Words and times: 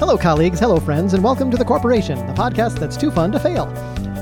Hello, 0.00 0.16
colleagues. 0.16 0.58
Hello, 0.58 0.80
friends, 0.80 1.12
and 1.12 1.22
welcome 1.22 1.50
to 1.50 1.58
The 1.58 1.64
Corporation, 1.64 2.26
the 2.26 2.32
podcast 2.32 2.78
that's 2.78 2.96
too 2.96 3.10
fun 3.10 3.30
to 3.32 3.38
fail. 3.38 3.66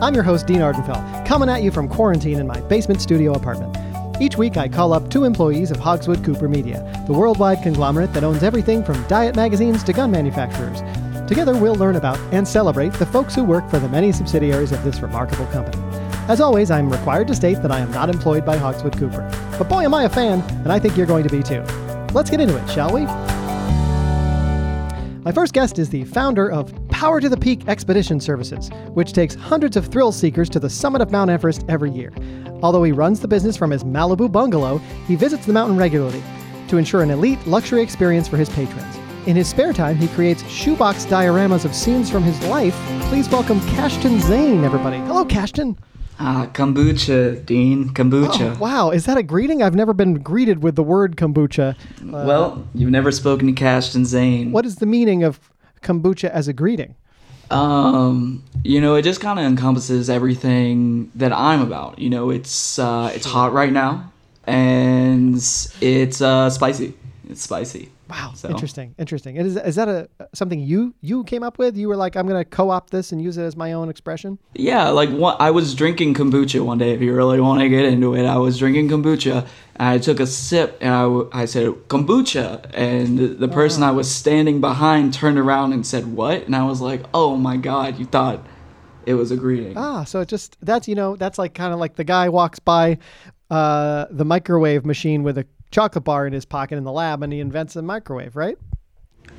I'm 0.03 0.13
your 0.13 0.25
host, 0.25 0.49
Dean 0.49 0.59
Ardenfell, 0.59 1.25
coming 1.25 1.49
at 1.49 1.63
you 1.63 1.71
from 1.71 1.87
quarantine 1.87 2.41
in 2.41 2.49
my 2.49 2.61
basement 2.63 3.01
studio 3.01 3.35
apartment. 3.35 3.77
Each 4.21 4.37
week, 4.37 4.57
I 4.57 4.67
call 4.67 4.93
up 4.93 5.09
two 5.09 5.23
employees 5.23 5.71
of 5.71 5.77
Hogswood 5.77 6.25
Cooper 6.25 6.49
Media, 6.49 6.83
the 7.07 7.13
worldwide 7.13 7.63
conglomerate 7.63 8.13
that 8.15 8.25
owns 8.25 8.43
everything 8.43 8.83
from 8.83 9.01
diet 9.07 9.37
magazines 9.37 9.85
to 9.85 9.93
gun 9.93 10.11
manufacturers. 10.11 10.83
Together, 11.29 11.57
we'll 11.57 11.77
learn 11.77 11.95
about 11.95 12.19
and 12.33 12.47
celebrate 12.47 12.93
the 12.95 13.07
folks 13.07 13.37
who 13.37 13.45
work 13.45 13.71
for 13.71 13.79
the 13.79 13.89
many 13.89 14.11
subsidiaries 14.11 14.73
of 14.73 14.83
this 14.83 14.99
remarkable 14.99 15.47
company. 15.47 15.81
As 16.27 16.41
always, 16.41 16.73
I'm 16.73 16.91
required 16.91 17.29
to 17.29 17.37
state 17.37 17.63
that 17.63 17.71
I 17.71 17.79
am 17.79 17.93
not 17.93 18.11
employed 18.11 18.45
by 18.45 18.57
Hogswood 18.57 18.99
Cooper. 18.99 19.31
But 19.57 19.69
boy, 19.69 19.85
am 19.85 19.95
I 19.95 20.07
a 20.07 20.09
fan, 20.09 20.41
and 20.65 20.73
I 20.73 20.81
think 20.81 20.97
you're 20.97 21.07
going 21.07 21.23
to 21.23 21.31
be 21.31 21.41
too. 21.41 21.63
Let's 22.13 22.31
get 22.31 22.41
into 22.41 22.61
it, 22.61 22.69
shall 22.69 22.93
we? 22.93 23.07
My 25.29 25.35
first 25.35 25.53
guest 25.53 25.79
is 25.79 25.91
the 25.91 26.05
founder 26.05 26.51
of 26.51 26.73
Power 26.89 27.21
to 27.21 27.29
the 27.29 27.37
Peak 27.37 27.69
Expedition 27.69 28.19
Services, 28.19 28.71
which 28.95 29.13
takes 29.13 29.35
hundreds 29.35 29.77
of 29.77 29.85
thrill 29.85 30.11
seekers 30.11 30.49
to 30.49 30.59
the 30.59 30.71
summit 30.71 31.03
of 31.03 31.11
Mount 31.11 31.31
Everest 31.31 31.67
every 31.69 31.91
year. 31.91 32.15
Although 32.63 32.83
he 32.83 32.93
runs 32.93 33.21
the 33.21 33.29
business 33.29 33.55
from 33.55 33.71
his 33.71 33.85
Malibu 33.85 34.33
bungalow, 34.33 34.79
he 35.07 35.17
visits 35.17 35.45
the 35.45 35.53
mountain 35.53 35.77
regularly 35.77 36.23
to 36.69 36.79
ensure 36.79 37.03
an 37.03 37.11
elite 37.11 37.47
luxury 37.47 37.83
experience 37.83 38.27
for 38.27 38.39
his 38.39 38.49
patrons. 38.49 38.97
In 39.27 39.37
his 39.37 39.47
spare 39.47 39.75
time, 39.75 39.97
he 39.97 40.09
creates 40.09 40.49
shoebox 40.49 41.05
dioramas 41.05 41.67
of 41.67 41.75
scenes 41.75 42.11
from 42.11 42.23
his 42.23 42.43
life. 42.47 42.75
Please 43.11 43.29
welcome 43.29 43.61
Kashton 43.77 44.21
Zane, 44.21 44.65
everybody. 44.65 44.97
Hello, 44.97 45.27
Kashton. 45.27 45.79
Ah, 46.21 46.49
kombucha, 46.53 47.45
Dean. 47.47 47.91
Kombucha. 47.91 48.57
Oh, 48.57 48.59
wow, 48.59 48.91
is 48.91 49.05
that 49.07 49.17
a 49.17 49.23
greeting? 49.23 49.63
I've 49.63 49.75
never 49.75 49.93
been 49.95 50.15
greeted 50.15 50.63
with 50.63 50.75
the 50.75 50.83
word 50.83 51.17
kombucha. 51.17 51.75
Uh, 52.01 52.25
well, 52.27 52.67
you've 52.75 52.91
never 52.91 53.13
spoken 53.13 53.47
to 53.47 53.53
Kashton 53.53 54.05
Zane. 54.05 54.51
what 54.51 54.67
is 54.67 54.77
the 54.77 54.87
meaning 54.87 55.23
of 55.23 55.39
kombucha 55.83 56.29
as 56.31 56.49
a 56.49 56.53
greeting? 56.53 56.97
Um, 57.51 58.43
you 58.65 58.81
know, 58.81 58.97
it 58.97 59.03
just 59.03 59.21
kind 59.21 59.39
of 59.39 59.45
encompasses 59.47 60.11
everything 60.11 61.11
that 61.15 61.33
I'm 61.33 61.63
about. 61.63 61.99
You 61.99 62.11
know, 62.11 62.31
it's 62.31 62.79
uh, 62.79 63.11
it's 63.15 63.25
hot 63.25 63.53
right 63.53 63.73
now, 63.73 64.13
and 64.45 65.37
it's 65.81 66.21
uh, 66.21 66.51
spicy. 66.51 66.95
It's 67.31 67.43
spicy. 67.43 67.91
Wow, 68.09 68.33
So- 68.35 68.49
interesting, 68.49 68.95
interesting. 68.99 69.37
And 69.37 69.47
is, 69.47 69.57
is 69.57 69.75
that 69.75 69.89
a 69.89 70.09
something 70.35 70.61
you 70.61 70.95
you 71.01 71.25
came 71.25 71.43
up 71.43 71.59
with? 71.59 71.77
You 71.77 71.89
were 71.89 71.97
like, 71.97 72.17
I'm 72.17 72.27
going 72.27 72.43
to 72.43 72.45
co-opt 72.49 72.91
this 72.91 73.13
and 73.13 73.21
use 73.21 73.37
it 73.37 73.43
as 73.43 73.57
my 73.57 73.73
own 73.75 73.89
expression. 73.91 74.39
Yeah, 74.55 74.89
like 74.89 75.11
one, 75.11 75.37
I 75.39 75.51
was 75.51 75.75
drinking 75.75 76.15
kombucha 76.15 76.65
one 76.65 76.79
day. 76.79 76.93
If 76.93 77.03
you 77.03 77.15
really 77.15 77.41
want 77.41 77.61
to 77.61 77.69
get 77.69 77.85
into 77.85 78.15
it, 78.15 78.25
I 78.25 78.39
was 78.39 78.59
drinking 78.59 78.89
kombucha. 78.89 79.47
And 79.77 79.89
I 79.89 79.99
took 79.99 80.21
a 80.21 80.27
sip 80.27 80.79
and 80.81 80.93
I, 80.95 81.43
I 81.43 81.45
said 81.45 81.67
kombucha, 81.89 82.71
and 82.75 83.19
the, 83.19 83.27
the 83.29 83.49
person 83.49 83.83
I 83.83 83.91
was 83.91 84.11
standing 84.11 84.61
behind 84.61 85.13
turned 85.15 85.39
around 85.39 85.73
and 85.75 85.87
said 85.87 86.07
what? 86.07 86.47
And 86.47 86.57
I 86.57 86.65
was 86.65 86.81
like, 86.81 87.03
oh 87.13 87.37
my 87.37 87.57
god, 87.59 87.99
you 87.99 88.07
thought 88.07 88.45
it 89.07 89.15
was 89.15 89.31
a 89.31 89.37
greeting. 89.37 89.77
Ah, 89.77 90.05
so 90.05 90.21
it 90.21 90.29
just 90.29 90.57
that's 90.63 90.89
you 90.89 90.95
know 90.95 91.15
that's 91.17 91.39
like 91.39 91.55
kind 91.55 91.73
of 91.73 91.79
like 91.79 91.97
the 91.97 92.05
guy 92.05 92.29
walks 92.29 92.59
by 92.59 92.99
uh, 93.51 94.07
the 94.11 94.25
microwave 94.25 94.85
machine 94.85 95.23
with 95.23 95.39
a 95.39 95.47
chocolate 95.71 96.05
bar 96.05 96.27
in 96.27 96.33
his 96.33 96.45
pocket 96.45 96.77
in 96.77 96.85
the 96.85 96.93
lab, 96.93 97.23
and 97.23 97.33
he 97.33 97.41
invents 97.41 97.77
a 97.77 97.83
microwave, 97.83 98.37
right? 98.37 98.59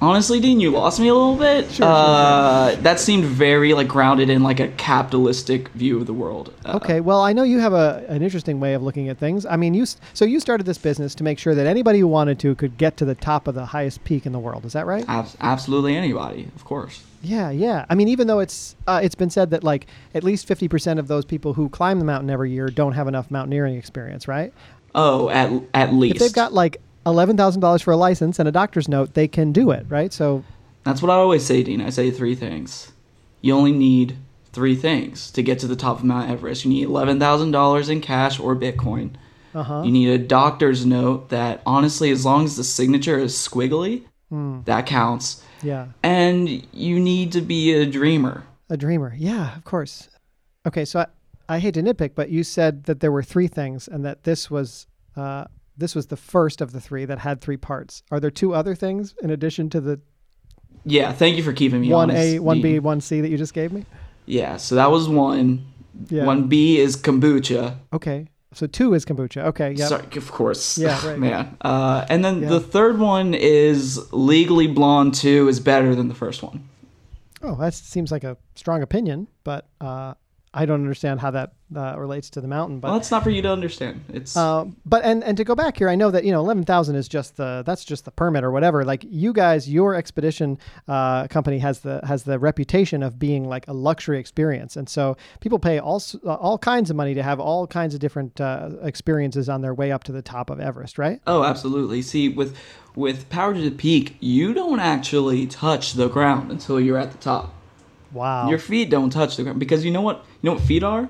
Honestly, 0.02 0.40
Dean, 0.40 0.62
you 0.62 0.72
lost 0.72 1.00
me 1.00 1.10
a 1.10 1.14
little 1.14 1.36
bit. 1.36 1.66
Sure, 1.66 1.74
sure, 1.74 1.88
uh, 1.88 2.76
That 2.82 3.00
seemed 3.02 3.26
very 3.26 3.74
like 3.74 3.88
grounded 3.90 4.30
in 4.30 4.44
like 4.44 4.60
a 4.62 4.70
capitalistic 4.70 5.68
view 5.70 5.98
of 6.00 6.06
the 6.06 6.14
world. 6.14 6.54
Uh, 6.64 6.76
Okay, 6.78 7.02
well, 7.02 7.22
I 7.22 7.34
know 7.34 7.44
you 7.44 7.60
have 7.60 7.74
a, 7.74 8.06
an 8.08 8.22
interesting 8.22 8.62
way 8.62 8.76
of 8.76 8.82
looking 8.82 9.10
at 9.10 9.18
things. 9.18 9.46
I 9.46 9.58
mean, 9.58 9.74
you 9.74 9.86
so 10.14 10.24
you 10.24 10.40
started 10.40 10.66
this 10.66 10.78
business 10.78 11.16
to 11.16 11.24
make 11.24 11.38
sure 11.38 11.54
that 11.54 11.68
anybody 11.68 12.00
who 12.00 12.08
wanted 12.08 12.40
to 12.40 12.56
could 12.56 12.78
get 12.78 12.96
to 12.98 13.06
the 13.06 13.16
top 13.16 13.48
of 13.48 13.56
the 13.56 13.66
highest 13.66 14.04
peak 14.06 14.26
in 14.26 14.32
the 14.32 14.40
world. 14.40 14.64
Is 14.64 14.74
that 14.74 14.86
right? 14.86 15.04
ab- 15.10 15.28
absolutely 15.42 15.98
anybody, 15.98 16.48
of 16.56 16.64
course. 16.64 17.04
Yeah, 17.22 17.50
yeah. 17.50 17.86
I 17.90 17.96
mean, 17.96 18.08
even 18.08 18.28
though 18.28 18.40
it's 18.40 18.78
uh, 18.88 19.02
it's 19.04 19.16
been 19.16 19.30
said 19.30 19.50
that 19.50 19.66
like 19.66 19.88
at 20.14 20.24
least 20.24 20.48
fifty 20.48 20.70
percent 20.70 21.00
of 21.00 21.10
those 21.10 21.26
people 21.26 21.56
who 21.56 21.68
climb 21.68 22.00
the 22.00 22.06
mountain 22.06 22.30
every 22.30 22.52
year 22.52 22.68
don't 22.68 22.94
have 22.94 23.10
enough 23.10 23.30
mountaineering 23.30 23.76
experience, 23.76 24.30
right? 24.30 24.54
Oh, 24.96 25.30
at 25.30 25.52
at 25.74 25.94
least. 25.94 26.16
If 26.16 26.20
they've 26.22 26.34
got 26.34 26.54
like 26.54 26.82
eleven 27.06 27.38
thousand 27.38 27.62
dollars 27.62 27.82
for 27.82 27.92
a 27.92 27.98
license 27.98 28.40
and 28.40 28.48
a 28.48 28.52
doctor's 28.52 28.88
note, 28.88 29.14
they 29.14 29.28
can 29.28 29.52
do 29.52 29.72
it, 29.72 29.86
right? 29.90 30.12
So 30.14 30.44
That's 30.84 31.02
what 31.02 31.12
I 31.12 31.16
always 31.16 31.46
say, 31.46 31.64
Dean. 31.64 31.82
I 31.82 31.90
say 31.90 32.12
three 32.12 32.36
things. 32.36 32.92
You 33.42 33.56
only 33.56 33.72
need 33.72 34.18
three 34.52 34.76
things 34.76 35.32
to 35.32 35.44
get 35.44 35.60
to 35.60 35.68
the 35.68 35.76
top 35.76 36.00
of 36.00 36.04
Mount 36.04 36.30
Everest. 36.30 36.66
You 36.66 36.72
need 36.72 36.84
eleven 36.84 37.20
thousand 37.20 37.52
dollars 37.52 37.90
in 37.90 38.02
cash 38.02 38.40
or 38.40 38.56
Bitcoin. 38.56 39.12
Uh 39.56 39.64
huh. 39.64 39.82
You 39.86 39.92
need 39.92 40.10
a 40.10 40.18
doctor's 40.18 40.86
note 40.86 41.30
that 41.30 41.62
honestly, 41.66 42.12
as 42.12 42.26
long 42.26 42.46
as 42.46 42.56
the 42.56 42.64
signature 42.64 43.18
is 43.18 43.34
squiggly, 43.36 44.04
Hmm. 44.30 44.60
that 44.66 44.86
counts. 44.86 45.44
Yeah. 45.64 45.88
And 46.04 46.48
you 46.72 47.00
need 47.00 47.32
to 47.32 47.42
be 47.42 47.74
a 47.74 47.86
dreamer. 47.86 48.44
A 48.70 48.78
dreamer. 48.78 49.16
Yeah, 49.18 49.56
of 49.58 49.64
course. 49.64 50.08
Okay, 50.68 50.86
so 50.86 51.00
I, 51.00 51.08
I 51.50 51.60
hate 51.60 51.74
to 51.74 51.82
nitpick, 51.84 52.12
but 52.16 52.30
you 52.30 52.44
said 52.44 52.84
that 52.86 53.00
there 53.00 53.12
were 53.12 53.24
three 53.24 53.48
things, 53.48 53.88
and 53.88 54.06
that 54.06 54.24
this 54.24 54.50
was 54.52 54.86
uh, 55.18 55.46
this 55.78 55.96
was 55.96 56.08
the 56.08 56.16
first 56.18 56.62
of 56.62 56.72
the 56.72 56.80
three 56.80 57.06
that 57.06 57.20
had 57.20 57.42
three 57.42 57.58
parts. 57.58 58.04
Are 58.12 58.20
there 58.20 58.30
two 58.32 58.54
other 58.54 58.76
things 58.76 59.16
in 59.24 59.30
addition 59.32 59.70
to 59.72 59.82
the 59.82 60.00
Yeah, 60.86 61.12
thank 61.12 61.36
you 61.38 61.44
for 61.44 61.52
keeping 61.54 61.82
me 61.82 61.92
honest. 61.92 61.94
one 61.94 62.10
honest. 62.18 62.36
A, 62.36 62.40
one 62.40 62.62
B, 62.62 62.80
one 62.80 63.02
C 63.02 63.22
that 63.22 63.30
you 63.30 63.38
just 63.38 63.54
gave 63.54 63.72
me? 63.74 63.86
Yeah, 64.26 64.58
so 64.58 64.76
that 64.76 64.92
was 64.92 65.10
one. 65.10 65.66
Yeah. 66.10 66.24
One 66.26 66.48
B 66.48 66.78
is 66.80 66.96
kombucha. 66.96 67.76
Okay, 67.92 68.28
so 68.54 68.68
two 68.68 68.94
is 68.94 69.04
kombucha. 69.06 69.44
Okay, 69.46 69.72
yeah. 69.72 69.88
Sorry, 69.88 70.06
of 70.16 70.32
course. 70.32 70.78
Yeah, 70.78 71.06
right. 71.08 71.18
Man. 71.28 71.58
Uh, 71.62 72.06
and 72.10 72.24
then 72.24 72.44
Yeah. 72.44 72.50
the 72.50 72.60
third 72.60 73.00
one 73.00 73.34
is 73.34 74.00
Legally 74.14 74.68
Blonde 74.68 75.14
2 75.16 75.48
is 75.50 75.60
better 75.60 75.96
than 75.96 76.08
the 76.08 76.14
first 76.16 76.44
one. 76.44 76.64
Oh, 77.42 77.56
that 77.56 77.74
seems 77.74 78.12
like 78.12 78.24
a 78.24 78.38
strong 78.56 78.82
opinion, 78.84 79.28
but 79.44 79.68
uh, 79.82 80.14
I 80.54 80.66
don't 80.66 80.82
understand 80.82 81.20
how 81.20 81.32
that 81.32 81.54
uh, 81.76 81.96
relates 81.98 82.32
to 82.32 82.42
the 82.42 82.48
mountain. 82.48 82.80
But 82.80 82.88
Well, 82.88 82.98
that's 82.98 83.12
not 83.12 83.24
for 83.24 83.30
you 83.30 83.42
to 83.44 83.52
understand. 83.52 84.04
It's 84.12 84.36
Um, 84.36 84.78
but 84.86 85.04
and 85.04 85.24
and 85.24 85.38
to 85.38 85.44
go 85.44 85.54
back 85.54 85.78
here, 85.78 85.90
I 85.90 85.96
know 85.96 86.10
that 86.10 86.24
you 86.24 86.32
know 86.32 86.40
eleven 86.40 86.64
thousand 86.64 86.96
is 86.96 87.08
just 87.08 87.38
the 87.38 87.64
that's 87.66 87.86
just 87.86 88.06
the 88.06 88.12
permit 88.12 88.44
or 88.44 88.52
whatever. 88.52 88.84
Like 88.84 89.06
you 89.08 89.32
guys, 89.32 89.70
your 89.70 89.94
expedition 89.94 90.58
uh, 90.88 91.28
company 91.28 91.60
has 91.60 91.82
the 91.82 92.02
has 92.04 92.24
the 92.24 92.40
reputation 92.40 93.04
of 93.04 93.20
being 93.20 93.48
like 93.48 93.68
a 93.68 93.74
luxury 93.74 94.20
experience, 94.20 94.76
and 94.76 94.90
so 94.90 95.18
people 95.40 95.60
pay 95.60 95.78
all 95.80 96.02
uh, 96.26 96.34
all 96.34 96.58
kinds 96.58 96.90
of 96.90 96.96
money 96.96 97.14
to 97.14 97.22
have 97.22 97.40
all 97.40 97.68
kinds 97.68 97.94
of 97.94 98.00
different 98.00 98.42
uh, 98.42 98.72
experiences 98.82 99.50
on 99.50 99.62
their 99.62 99.76
way 99.76 99.92
up 99.92 100.04
to 100.06 100.12
the 100.12 100.24
top 100.24 100.50
of 100.50 100.60
Everest, 100.60 100.98
right? 100.98 101.22
Oh, 101.28 101.44
absolutely. 101.44 102.02
See, 102.02 102.28
with 102.28 102.58
with 102.96 103.30
Power 103.30 103.54
to 103.54 103.62
the 103.62 103.72
Peak, 103.72 104.18
you 104.20 104.54
don't 104.56 104.80
actually 104.80 105.46
touch 105.46 105.94
the 105.94 106.08
ground 106.08 106.52
until 106.52 106.80
you're 106.80 106.98
at 106.98 107.12
the 107.12 107.20
top. 107.20 107.54
Wow. 108.12 108.50
Your 108.50 108.60
feet 108.60 108.90
don't 108.90 109.10
touch 109.10 109.38
the 109.38 109.44
ground 109.44 109.60
because 109.60 109.86
you 109.86 109.92
know 109.92 110.02
what? 110.02 110.26
You 110.42 110.50
know 110.50 110.54
what 110.56 110.64
feet 110.64 110.84
are? 110.84 111.10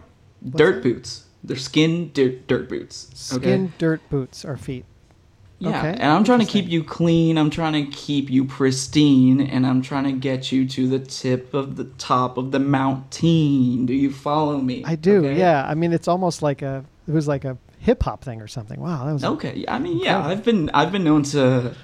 dirt 0.56 0.84
boots. 0.84 1.26
They're 1.44 1.58
skin 1.58 2.12
dirt, 2.14 2.48
dirt 2.48 2.70
boots. 2.70 3.10
Skin, 3.14 3.74
dirt, 3.78 4.02
boots, 4.10 4.44
are 4.44 4.58
feet. 4.58 4.86
Yeah, 5.58 5.78
Okay, 5.78 5.90
and 5.90 6.04
I'm 6.04 6.24
trying 6.24 6.40
to 6.40 6.46
keep 6.46 6.70
you 6.70 6.84
clean. 6.84 7.38
I'm 7.38 7.50
trying 7.50 7.74
to 7.74 7.92
keep 7.92 8.30
you 8.30 8.46
pristine, 8.46 9.42
and 9.42 9.68
I'm 9.68 9.82
trying 9.82 10.06
to 10.06 10.14
get 10.14 10.52
you 10.54 10.66
to 10.70 10.88
the 10.88 11.00
tip 11.00 11.54
of 11.54 11.76
the 11.76 11.84
top 11.84 12.38
of 12.38 12.52
the 12.52 12.60
mountain. 12.60 13.86
Do 13.86 13.94
you 13.94 14.12
follow 14.12 14.58
me? 14.60 14.84
I 14.86 14.96
do. 14.96 15.26
Okay? 15.26 15.38
Yeah. 15.38 15.66
I 15.68 15.76
mean, 15.76 15.92
it's 15.92 16.08
almost 16.08 16.42
like 16.42 16.62
a 16.62 16.86
it 17.08 17.12
was 17.12 17.28
like 17.28 17.44
a 17.44 17.58
hip 17.80 18.04
hop 18.04 18.24
thing 18.24 18.42
or 18.42 18.48
something. 18.48 18.80
Wow, 18.80 19.06
that 19.06 19.14
was 19.14 19.24
Okay. 19.26 19.66
I 19.68 19.80
mean, 19.80 19.98
yeah, 20.00 20.18
Incredible. 20.18 20.32
I've 20.32 20.44
been 20.46 20.70
I've 20.74 20.92
been 20.94 21.04
known 21.04 21.24
to, 21.24 21.76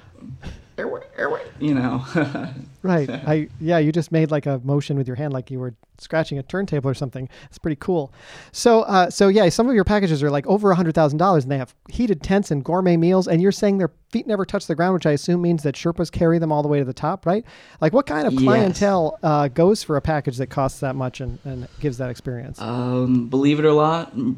airway, 0.78 1.02
airway, 1.18 1.44
you 1.60 1.74
know. 1.74 2.06
Right. 2.86 3.10
I 3.28 3.48
yeah, 3.60 3.78
you 3.80 3.92
just 3.92 4.12
made 4.12 4.32
like 4.32 4.46
a 4.46 4.60
motion 4.64 4.98
with 4.98 5.08
your 5.08 5.16
hand 5.16 5.34
like 5.34 5.50
you 5.52 5.60
were 5.60 5.74
scratching 5.98 6.38
a 6.38 6.44
turntable 6.44 6.90
or 6.90 6.94
something. 6.94 7.30
It's 7.46 7.58
pretty 7.58 7.78
cool. 7.80 8.14
So 8.52 8.82
uh 8.84 9.10
so 9.10 9.28
yeah, 9.30 9.48
some 9.50 9.68
of 9.70 9.76
your 9.76 9.86
packages 9.86 10.22
are 10.24 10.30
like 10.30 10.46
over 10.48 10.72
a 10.72 10.76
hundred 10.76 10.94
thousand 10.96 11.18
dollars 11.20 11.44
and 11.44 11.52
they 11.52 11.58
have 11.58 11.74
heated 11.90 12.22
tents 12.22 12.52
and 12.52 12.64
gourmet 12.64 12.98
meals 12.98 13.28
and 13.28 13.42
you're 13.42 13.52
saying 13.54 13.78
their 13.78 13.92
feet 14.10 14.28
never 14.28 14.46
touch 14.46 14.68
the 14.68 14.76
ground, 14.76 14.94
which 14.94 15.06
I 15.06 15.12
assume 15.12 15.42
means 15.42 15.64
that 15.64 15.76
Sherpas 15.76 16.12
carry 16.12 16.38
them 16.38 16.52
all 16.52 16.62
the 16.62 16.68
way 16.70 16.80
to 16.80 16.86
the 16.86 16.94
top, 16.94 17.26
right? 17.26 17.44
Like 17.82 17.92
what 17.94 18.06
kind 18.06 18.28
of 18.28 18.34
Yes. 18.34 18.44
clientele 18.44 19.18
uh, 19.24 19.48
goes 19.50 19.84
for 19.84 19.96
a 19.98 20.02
package 20.02 20.38
that 20.38 20.48
costs 20.48 20.80
that 20.82 20.96
much 20.96 21.22
and, 21.22 21.40
and 21.46 21.68
gives 21.80 21.98
that 21.98 22.10
experience? 22.10 22.60
um, 22.62 23.28
believe 23.30 23.60
it 23.60 23.66
or 23.66 23.74
not, 23.74 24.16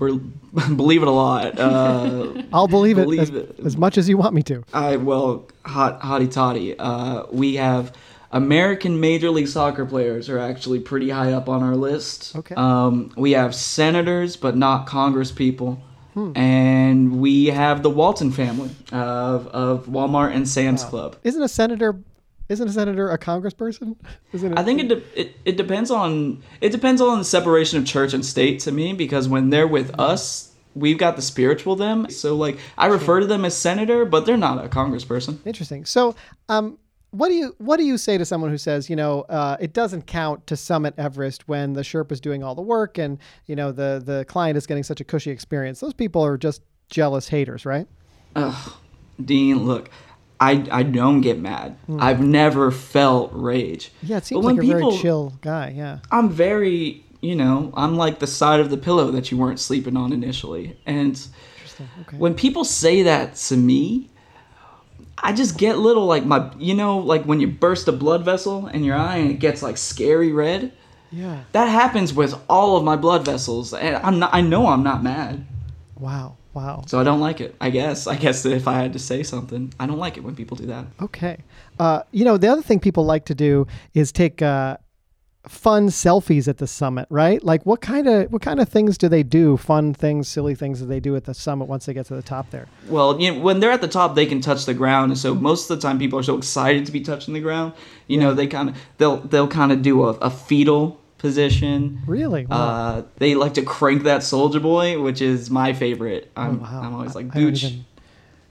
believe 0.78 1.02
it 1.02 1.08
a 1.08 1.12
lot. 1.12 1.60
Uh, 1.60 2.44
I'll 2.54 2.68
believe, 2.68 2.96
believe 2.96 3.20
it, 3.36 3.50
as, 3.50 3.60
it. 3.60 3.66
as 3.66 3.78
much 3.78 3.98
as 3.98 4.08
you 4.08 4.18
want 4.18 4.34
me 4.36 4.42
to. 4.44 4.64
I 4.74 4.96
well, 4.98 5.48
hot 5.66 6.00
hotty 6.02 6.32
toddy. 6.32 6.78
Uh, 6.78 7.26
we 7.32 7.56
have 7.56 7.94
American 8.38 9.00
Major 9.00 9.32
League 9.32 9.48
Soccer 9.48 9.86
players 9.86 10.30
are 10.30 10.38
actually 10.38 10.80
pretty 10.80 11.10
high 11.10 11.34
up 11.34 11.50
on 11.50 11.64
our 11.64 11.76
list. 11.76 12.36
Okay. 12.36 12.56
Um, 12.56 13.12
we 13.18 13.32
have 13.32 13.56
senators, 13.56 14.38
but 14.38 14.56
not 14.56 14.86
Congress 14.86 15.32
people. 15.32 15.82
Hmm. 16.14 16.38
And 16.38 17.20
we 17.20 17.48
have 17.48 17.84
the 17.84 17.90
Walton 17.90 18.32
family 18.32 18.70
of, 18.92 19.48
of 19.48 19.88
Walmart 19.88 20.36
and 20.36 20.48
Sam's 20.48 20.84
Club. 20.84 21.16
Isn't 21.24 21.42
a 21.42 21.48
senator 21.48 22.00
isn't 22.50 22.70
a 22.70 22.72
senator 22.72 23.10
a 23.12 23.18
congressperson? 23.18 23.98
Isn't 24.32 24.54
it? 24.54 24.58
I 24.58 24.64
think 24.64 24.80
it, 24.80 24.88
de- 24.88 25.20
it 25.20 25.36
it 25.44 25.58
depends 25.58 25.92
on 25.92 26.42
it 26.62 26.70
depends 26.70 27.02
on 27.02 27.18
the 27.18 27.26
separation 27.26 27.78
of 27.78 27.86
church 27.86 28.14
and 28.14 28.26
state 28.26 28.62
to 28.62 28.72
me 28.72 28.94
because 28.94 29.28
when 29.28 29.50
they're 29.50 29.68
with 29.68 30.00
us, 30.00 30.54
we've 30.74 30.98
got 30.98 31.18
the 31.18 31.22
spiritual 31.22 31.76
them. 31.76 32.10
So 32.10 32.36
like 32.36 32.58
I 32.78 32.86
refer 32.86 33.20
to 33.20 33.26
them 33.26 33.44
as 33.44 33.58
senator, 33.58 34.06
but 34.06 34.26
they're 34.26 34.38
not 34.38 34.64
a 34.64 34.70
congressperson. 34.70 35.40
Interesting. 35.46 35.84
So, 35.84 36.16
um, 36.48 36.78
what 37.12 37.30
do 37.30 37.36
you 37.36 37.56
what 37.58 37.78
do 37.78 37.84
you 37.84 37.98
say 37.98 38.18
to 38.18 38.26
someone 38.26 38.50
who 38.50 38.58
says, 38.58 38.90
you 38.90 38.96
know, 38.96 39.22
uh, 39.24 39.58
it 39.60 39.74
doesn't 39.74 40.08
count 40.08 40.46
to 40.48 40.58
summit 40.58 40.94
Everest 40.98 41.48
when 41.48 41.74
the 41.74 41.82
Sherpa 41.82 42.12
is 42.12 42.22
doing 42.22 42.44
all 42.44 42.56
the 42.56 42.62
work 42.62 42.98
and 42.98 43.18
you 43.46 43.56
know 43.56 43.72
the 43.72 44.02
the 44.04 44.26
client 44.26 44.58
is 44.58 44.68
getting 44.68 44.84
such 44.84 45.02
a 45.02 45.04
cushy 45.04 45.32
experience? 45.32 45.80
Those 45.80 45.94
people 45.94 46.24
are 46.24 46.38
just 46.38 46.62
jealous 46.90 47.28
haters, 47.30 47.66
right? 47.66 47.88
Ugh, 48.36 48.74
Dean, 49.24 49.66
look, 49.66 49.90
I 50.40 50.66
I 50.72 50.84
don't 50.84 51.22
get 51.22 51.40
mad. 51.40 51.78
I've 51.98 52.22
never 52.22 52.72
felt 52.72 53.32
rage. 53.34 53.92
Yeah, 54.04 54.18
it 54.18 54.26
seems 54.26 54.44
like 54.44 54.58
a 54.58 54.62
very 54.62 54.98
chill 54.98 55.34
guy. 55.42 55.74
Yeah. 55.76 56.00
I'm 56.12 56.30
very, 56.30 57.04
you 57.22 57.36
know, 57.36 57.72
I'm 57.76 57.96
like 57.96 58.20
the 58.20 58.28
side 58.28 58.60
of 58.60 58.70
the 58.70 58.78
pillow 58.78 59.12
that 59.12 59.32
you 59.32 59.38
weren't 59.38 59.60
sleeping 59.60 59.98
on 59.98 60.14
initially. 60.14 60.78
And 60.86 61.20
Interesting. 61.56 61.90
Okay. 62.02 62.18
when 62.18 62.36
people 62.36 62.64
say 62.64 63.04
that 63.04 63.36
to 63.36 63.58
me, 63.58 64.10
I 65.18 65.34
just 65.34 65.58
get 65.58 65.78
little 65.78 66.06
like 66.06 66.26
my, 66.26 66.52
you 66.58 66.74
know, 66.76 67.00
like 67.00 67.24
when 67.24 67.40
you 67.40 67.48
burst 67.48 67.88
a 67.88 67.92
blood 67.92 68.24
vessel 68.24 68.68
in 68.68 68.84
your 68.84 68.96
eye 68.96 69.18
and 69.18 69.32
it 69.32 69.40
gets 69.40 69.62
like 69.62 69.78
scary 69.78 70.32
red. 70.32 70.72
Yeah. 71.12 71.44
That 71.54 71.66
happens 71.70 72.14
with 72.14 72.36
all 72.50 72.76
of 72.78 72.84
my 72.84 72.98
blood 72.98 73.24
vessels, 73.26 73.74
and 73.74 73.96
I'm 73.98 74.20
not. 74.20 74.30
I 74.34 74.42
know 74.42 74.68
I'm 74.68 74.84
not 74.84 75.04
mad, 75.04 75.46
Wow. 75.98 76.36
Wow. 76.54 76.84
so 76.88 77.00
I 77.00 77.04
don't 77.04 77.20
like 77.22 77.40
it. 77.40 77.56
I 77.62 77.70
guess. 77.70 78.08
I 78.08 78.16
guess 78.16 78.46
if 78.46 78.68
I 78.68 78.74
had 78.74 78.92
to 78.94 79.00
say 79.00 79.24
something, 79.24 79.74
I 79.80 79.86
don't 79.88 80.00
like 80.00 80.18
it 80.18 80.24
when 80.24 80.36
people 80.36 80.58
do 80.58 80.66
that. 80.66 80.86
Okay. 81.02 81.38
Uh, 81.80 82.02
you 82.12 82.26
know, 82.26 82.36
the 82.38 82.48
other 82.48 82.62
thing 82.62 82.80
people 82.80 83.06
like 83.06 83.26
to 83.26 83.36
do 83.36 83.68
is 83.94 84.12
take 84.12 84.42
uh, 84.42 84.78
fun 85.50 85.88
selfies 85.88 86.48
at 86.48 86.58
the 86.58 86.68
summit, 86.68 87.08
right? 87.10 87.44
Like, 87.44 87.66
what 87.66 87.82
kind 87.82 88.08
of 88.08 88.32
what 88.32 88.42
kind 88.42 88.60
of 88.60 88.70
things 88.70 88.98
do 88.98 89.08
they 89.10 89.24
do? 89.24 89.58
Fun 89.58 89.94
things, 89.94 90.28
silly 90.28 90.56
things 90.56 90.80
that 90.80 90.88
they 90.88 91.00
do 91.00 91.16
at 91.16 91.26
the 91.26 91.34
summit 91.34 91.66
once 91.66 91.86
they 91.86 91.94
get 91.94 92.06
to 92.08 92.16
the 92.16 92.22
top 92.22 92.50
there. 92.52 92.68
Well, 92.88 93.20
you 93.20 93.32
know, 93.34 93.40
when 93.40 93.60
they're 93.60 93.72
at 93.72 93.82
the 93.82 93.88
top, 93.88 94.16
they 94.16 94.26
can 94.26 94.42
touch 94.42 94.66
the 94.66 94.74
ground, 94.74 95.12
and 95.12 95.18
so 95.20 95.34
most 95.34 95.70
of 95.70 95.78
the 95.80 95.88
time, 95.88 96.00
people 96.00 96.18
are 96.20 96.24
so 96.24 96.38
excited 96.38 96.86
to 96.86 96.92
be 96.92 97.02
touching 97.02 97.34
the 97.34 97.40
ground. 97.40 97.74
You 98.08 98.20
know, 98.20 98.34
they 98.34 98.48
kind 98.48 98.70
of 98.70 98.76
they'll 98.98 99.18
they'll 99.18 99.48
kind 99.48 99.72
of 99.72 99.82
do 99.82 100.04
a, 100.04 100.10
a 100.14 100.30
fetal 100.30 101.00
position. 101.18 102.02
Really? 102.06 102.46
Wow. 102.46 102.58
Uh, 102.58 103.04
they 103.18 103.36
like 103.36 103.54
to 103.56 103.64
crank 103.64 104.04
that 104.04 104.22
Soulja 104.22 104.62
Boy, 104.62 105.02
which 105.02 105.22
is 105.22 105.50
my 105.50 105.74
favorite. 105.74 106.32
I'm, 106.36 106.60
Oh, 106.60 106.64
wow. 106.64 106.82
I'm 106.84 106.94
always 106.94 107.16
like, 107.16 107.30
Gooch. 107.30 107.74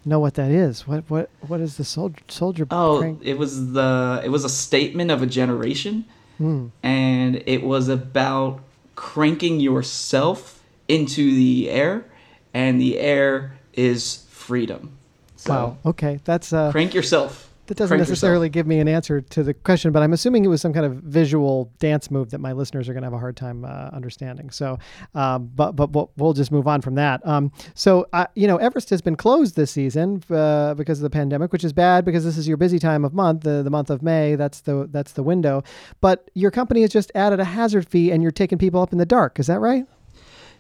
know 0.04 0.18
what 0.20 0.34
that 0.34 0.50
is. 0.50 0.86
What 0.86 1.04
what 1.08 1.30
what 1.46 1.60
is 1.60 1.76
the 1.76 1.84
soldier 1.84 2.22
soldier? 2.28 2.66
Oh, 2.70 2.98
crank? 3.00 3.20
it 3.24 3.38
was 3.38 3.72
the 3.72 4.20
it 4.24 4.28
was 4.28 4.44
a 4.44 4.48
statement 4.48 5.10
of 5.10 5.22
a 5.22 5.26
generation, 5.26 6.04
Hmm. 6.38 6.66
and 6.82 7.42
it 7.46 7.62
was 7.62 7.88
about 7.88 8.60
cranking 8.94 9.60
yourself 9.60 10.62
into 10.88 11.34
the 11.34 11.70
air, 11.70 12.04
and 12.52 12.80
the 12.80 12.98
air 12.98 13.58
is 13.74 14.26
freedom. 14.30 14.96
So 15.36 15.52
Wow. 15.52 15.78
Okay, 15.86 16.20
that's 16.24 16.52
uh, 16.52 16.70
crank 16.72 16.94
yourself. 16.94 17.45
That 17.66 17.76
doesn't 17.76 17.88
crank 17.88 18.08
yourself. 18.08 18.10
necessarily 18.10 18.48
give 18.48 18.66
me 18.66 18.78
an 18.78 18.88
answer 18.88 19.20
to 19.20 19.42
the 19.42 19.54
question, 19.54 19.92
but 19.92 20.02
I'm 20.02 20.12
assuming 20.12 20.44
it 20.44 20.48
was 20.48 20.60
some 20.60 20.72
kind 20.72 20.86
of 20.86 20.94
visual 20.94 21.72
dance 21.78 22.10
move 22.10 22.30
that 22.30 22.38
my 22.38 22.52
listeners 22.52 22.88
are 22.88 22.92
going 22.92 23.02
to 23.02 23.06
have 23.06 23.12
a 23.12 23.18
hard 23.18 23.36
time 23.36 23.64
uh, 23.64 23.90
understanding. 23.92 24.50
So, 24.50 24.78
um, 25.14 25.50
but 25.54 25.72
but 25.72 25.92
we'll, 25.92 26.10
we'll 26.16 26.32
just 26.32 26.50
move 26.50 26.66
on 26.66 26.80
from 26.80 26.94
that. 26.96 27.26
Um, 27.26 27.52
so, 27.74 28.06
uh, 28.12 28.26
you 28.34 28.46
know, 28.46 28.56
Everest 28.56 28.90
has 28.90 29.02
been 29.02 29.16
closed 29.16 29.56
this 29.56 29.70
season 29.70 30.22
uh, 30.30 30.74
because 30.74 30.98
of 30.98 31.02
the 31.02 31.10
pandemic, 31.10 31.52
which 31.52 31.64
is 31.64 31.72
bad 31.72 32.04
because 32.04 32.24
this 32.24 32.38
is 32.38 32.46
your 32.48 32.56
busy 32.56 32.78
time 32.78 33.04
of 33.04 33.14
month, 33.14 33.42
the, 33.42 33.62
the 33.62 33.70
month 33.70 33.90
of 33.90 34.02
May. 34.02 34.34
That's 34.36 34.60
the 34.60 34.88
that's 34.90 35.12
the 35.12 35.22
window. 35.22 35.62
But 36.00 36.30
your 36.34 36.50
company 36.50 36.82
has 36.82 36.90
just 36.90 37.12
added 37.14 37.40
a 37.40 37.44
hazard 37.44 37.88
fee, 37.88 38.10
and 38.10 38.22
you're 38.22 38.32
taking 38.32 38.58
people 38.58 38.80
up 38.80 38.92
in 38.92 38.98
the 38.98 39.06
dark. 39.06 39.38
Is 39.38 39.46
that 39.46 39.60
right? 39.60 39.86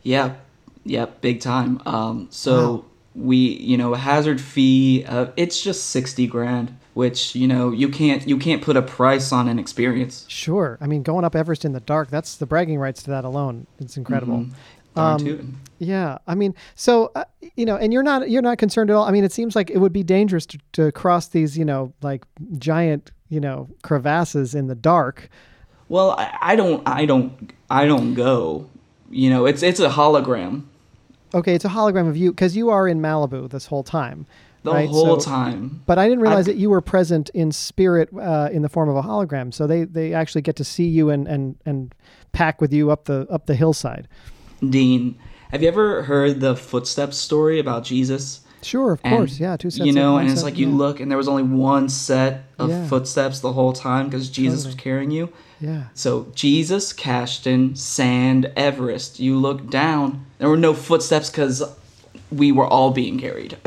Yeah, 0.02 0.34
yeah, 0.84 1.06
big 1.20 1.40
time. 1.40 1.80
Um, 1.84 2.28
so 2.30 2.84
we, 3.14 3.36
you 3.36 3.76
know, 3.76 3.94
a 3.94 3.98
hazard 3.98 4.40
fee. 4.40 5.04
Uh, 5.06 5.26
it's 5.36 5.60
just 5.60 5.86
sixty 5.90 6.26
grand, 6.26 6.76
which 6.96 7.34
you 7.34 7.46
know 7.46 7.72
you 7.72 7.90
can't 7.90 8.26
you 8.26 8.38
can't 8.38 8.62
put 8.62 8.74
a 8.74 8.80
price 8.80 9.30
on 9.30 9.48
an 9.48 9.58
experience. 9.58 10.24
Sure. 10.28 10.78
I 10.80 10.86
mean, 10.86 11.02
going 11.02 11.26
up 11.26 11.36
Everest 11.36 11.66
in 11.66 11.72
the 11.72 11.80
dark, 11.80 12.08
that's 12.08 12.36
the 12.38 12.46
bragging 12.46 12.78
rights 12.78 13.02
to 13.02 13.10
that 13.10 13.22
alone. 13.22 13.66
It's 13.78 13.98
incredible. 13.98 14.38
Mhm. 14.38 14.50
Darn 14.94 15.28
Um. 15.28 15.60
Yeah, 15.78 16.16
I 16.26 16.34
mean, 16.34 16.54
so 16.74 17.12
uh, 17.14 17.24
you 17.54 17.66
know, 17.66 17.76
and 17.76 17.92
you're 17.92 18.02
not 18.02 18.30
you're 18.30 18.40
not 18.40 18.56
concerned 18.56 18.88
at 18.88 18.96
all. 18.96 19.04
I 19.04 19.10
mean, 19.10 19.24
it 19.24 19.32
seems 19.32 19.54
like 19.54 19.68
it 19.68 19.76
would 19.76 19.92
be 19.92 20.02
dangerous 20.02 20.46
to, 20.46 20.58
to 20.72 20.90
cross 20.90 21.28
these, 21.28 21.58
you 21.58 21.66
know, 21.66 21.92
like 22.00 22.24
giant, 22.56 23.10
you 23.28 23.40
know, 23.40 23.68
crevasses 23.82 24.54
in 24.54 24.66
the 24.66 24.74
dark. 24.74 25.28
Well, 25.90 26.12
I, 26.12 26.38
I 26.40 26.56
don't, 26.56 26.82
I 26.88 27.04
don't, 27.04 27.52
I 27.68 27.84
don't 27.84 28.14
go. 28.14 28.70
You 29.10 29.28
know, 29.28 29.44
it's 29.44 29.62
it's 29.62 29.80
a 29.80 29.90
hologram 29.90 30.62
Okay, 31.34 31.54
it's 31.54 31.64
a 31.64 31.68
hologram 31.68 32.08
of 32.08 32.16
you 32.16 32.30
because 32.30 32.56
you 32.56 32.70
are 32.70 32.86
in 32.88 33.00
Malibu 33.00 33.50
this 33.50 33.66
whole 33.66 33.82
time. 33.82 34.26
The 34.66 34.72
right? 34.72 34.88
whole 34.88 35.18
So- 35.20 35.30
time. 35.30 35.80
But 35.86 35.98
I 35.98 36.06
didn't 36.08 36.20
realize 36.20 36.46
I've- 36.46 36.52
that 36.52 36.60
you 36.60 36.70
were 36.70 36.80
present 36.80 37.30
in 37.34 37.50
spirit 37.52 38.08
uh, 38.14 38.48
in 38.52 38.62
the 38.62 38.68
form 38.68 38.88
of 38.88 38.96
a 38.96 39.02
hologram. 39.02 39.52
So 39.54 39.66
they, 39.66 39.84
they 39.84 40.12
actually 40.14 40.42
get 40.42 40.56
to 40.56 40.64
see 40.64 40.86
you 40.88 41.10
and, 41.10 41.26
and, 41.26 41.56
and 41.64 41.94
pack 42.32 42.60
with 42.60 42.72
you 42.72 42.90
up 42.90 43.04
the 43.06 43.26
up 43.30 43.46
the 43.46 43.54
hillside. 43.54 44.06
Dean, 44.68 45.16
have 45.50 45.62
you 45.62 45.68
ever 45.68 46.02
heard 46.02 46.40
the 46.40 46.54
footsteps 46.56 47.16
story 47.16 47.58
about 47.60 47.84
Jesus? 47.84 48.40
Sure, 48.62 48.92
of 48.92 49.00
And, 49.04 49.14
course, 49.16 49.38
yeah, 49.38 49.56
two 49.56 49.70
sets. 49.70 49.86
You 49.86 49.92
know, 49.92 50.16
and 50.16 50.28
it's 50.28 50.40
set, 50.40 50.44
like 50.46 50.58
you 50.58 50.68
yeah, 50.68 50.74
look, 50.76 50.98
and 50.98 51.08
there 51.10 51.18
was 51.18 51.28
only 51.28 51.42
one 51.44 51.88
set 51.88 52.44
of 52.58 52.70
Yeah. 52.70 52.86
footsteps 52.88 53.38
the 53.40 53.52
whole 53.52 53.72
time 53.72 54.06
because 54.06 54.28
Jesus 54.28 54.66
was 54.66 54.74
carrying 54.74 55.10
you. 55.12 55.28
Yeah, 55.60 55.84
So 55.94 56.26
Jesus, 56.34 56.92
Kashton, 56.92 57.76
Sand, 57.76 58.50
Everest. 58.56 59.20
You 59.20 59.38
look 59.38 59.70
down. 59.70 60.26
There 60.38 60.48
were 60.50 60.56
no 60.56 60.74
footsteps 60.74 61.30
because 61.30 61.62
we 62.32 62.50
were 62.50 62.66
all 62.66 62.90
being 62.90 63.18
carried. 63.20 63.56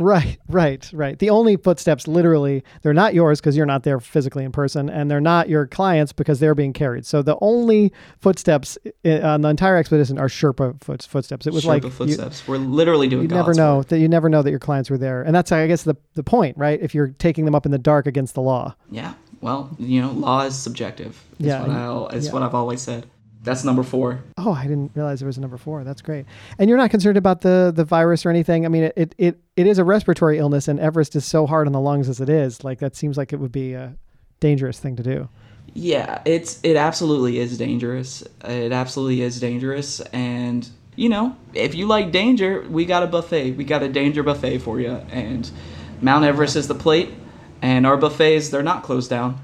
right, 0.00 0.38
right, 0.48 0.88
right. 0.92 1.18
The 1.18 1.30
only 1.30 1.56
footsteps, 1.56 2.06
literally, 2.08 2.62
they're 2.82 2.94
not 2.94 3.14
yours 3.14 3.40
because 3.40 3.56
you're 3.56 3.66
not 3.66 3.82
there 3.82 4.00
physically 4.00 4.44
in 4.44 4.52
person, 4.52 4.88
and 4.88 5.10
they're 5.10 5.20
not 5.20 5.48
your 5.48 5.66
clients 5.66 6.12
because 6.12 6.40
they're 6.40 6.54
being 6.54 6.72
carried. 6.72 7.06
So 7.06 7.22
the 7.22 7.36
only 7.40 7.92
footsteps 8.20 8.78
on 9.04 9.40
the 9.42 9.48
entire 9.48 9.76
expedition 9.76 10.18
are 10.18 10.28
Sherpa 10.28 10.82
foot, 10.82 11.02
footsteps. 11.02 11.46
It 11.46 11.52
was 11.52 11.64
Sherpa 11.64 11.68
like 11.68 11.84
you- 11.84 11.90
footsteps. 11.90 12.46
we're 12.48 12.58
literally 12.58 13.08
doing 13.08 13.22
You 13.22 13.28
never 13.36 13.54
know 13.54 13.78
work. 13.78 13.88
that 13.88 13.98
you 13.98 14.08
never 14.08 14.28
know 14.28 14.42
that 14.42 14.50
your 14.50 14.58
clients 14.58 14.90
were 14.90 14.98
there, 14.98 15.22
and 15.22 15.34
that's 15.34 15.52
I 15.52 15.66
guess 15.66 15.82
the 15.82 15.96
the 16.14 16.22
point, 16.22 16.56
right? 16.56 16.80
If 16.80 16.94
you're 16.94 17.08
taking 17.08 17.44
them 17.44 17.54
up 17.54 17.66
in 17.66 17.72
the 17.72 17.78
dark 17.78 18.06
against 18.06 18.34
the 18.34 18.42
law. 18.42 18.74
Yeah. 18.90 19.14
Well, 19.40 19.70
you 19.78 20.00
know, 20.00 20.10
law 20.10 20.42
is 20.42 20.56
subjective. 20.56 21.24
It's 21.38 21.46
Yeah, 21.46 21.60
what 21.62 22.12
I 22.12 22.16
it's 22.16 22.26
yeah. 22.26 22.32
what 22.32 22.42
I've 22.42 22.54
always 22.54 22.80
said. 22.82 23.06
That's 23.48 23.64
number 23.64 23.82
four. 23.82 24.22
Oh, 24.36 24.52
I 24.52 24.64
didn't 24.64 24.92
realize 24.94 25.20
there 25.20 25.26
was 25.26 25.38
a 25.38 25.40
number 25.40 25.56
four. 25.56 25.82
That's 25.82 26.02
great. 26.02 26.26
And 26.58 26.68
you're 26.68 26.76
not 26.78 26.90
concerned 26.90 27.16
about 27.16 27.40
the 27.40 27.72
the 27.74 27.84
virus 27.84 28.26
or 28.26 28.30
anything. 28.30 28.66
I 28.66 28.68
mean, 28.68 28.84
it 28.84 28.92
it 28.96 29.14
it, 29.16 29.40
it 29.56 29.66
is 29.66 29.78
a 29.78 29.84
respiratory 29.84 30.38
illness, 30.38 30.68
and 30.68 30.78
Everest 30.78 31.16
is 31.16 31.24
so 31.24 31.46
hard 31.46 31.66
on 31.66 31.72
the 31.72 31.80
lungs 31.80 32.08
as 32.08 32.20
it 32.20 32.28
is. 32.28 32.62
Like 32.62 32.78
that 32.80 32.94
seems 32.94 33.16
like 33.16 33.32
it 33.32 33.36
would 33.36 33.52
be 33.52 33.72
a 33.72 33.96
dangerous 34.40 34.78
thing 34.78 34.96
to 34.96 35.02
do. 35.02 35.28
Yeah, 35.74 36.20
it's 36.24 36.60
it 36.62 36.76
absolutely 36.76 37.38
is 37.38 37.56
dangerous. 37.56 38.22
It 38.44 38.72
absolutely 38.72 39.22
is 39.22 39.40
dangerous, 39.40 40.00
and 40.12 40.68
you 40.94 41.08
know, 41.08 41.36
if 41.54 41.74
you 41.74 41.86
like 41.86 42.10
danger, 42.12 42.66
we 42.68 42.84
got 42.84 43.02
a 43.02 43.06
buffet. 43.06 43.52
We 43.52 43.64
got 43.64 43.82
a 43.82 43.88
danger 43.88 44.22
buffet 44.22 44.58
for 44.58 44.78
you, 44.80 44.92
and 45.10 45.50
Mount 46.02 46.24
Everest 46.24 46.56
is 46.56 46.68
the 46.68 46.74
plate, 46.74 47.10
and 47.62 47.86
our 47.86 47.96
buffets 47.96 48.50
they're 48.50 48.62
not 48.62 48.82
closed 48.82 49.08
down. 49.08 49.40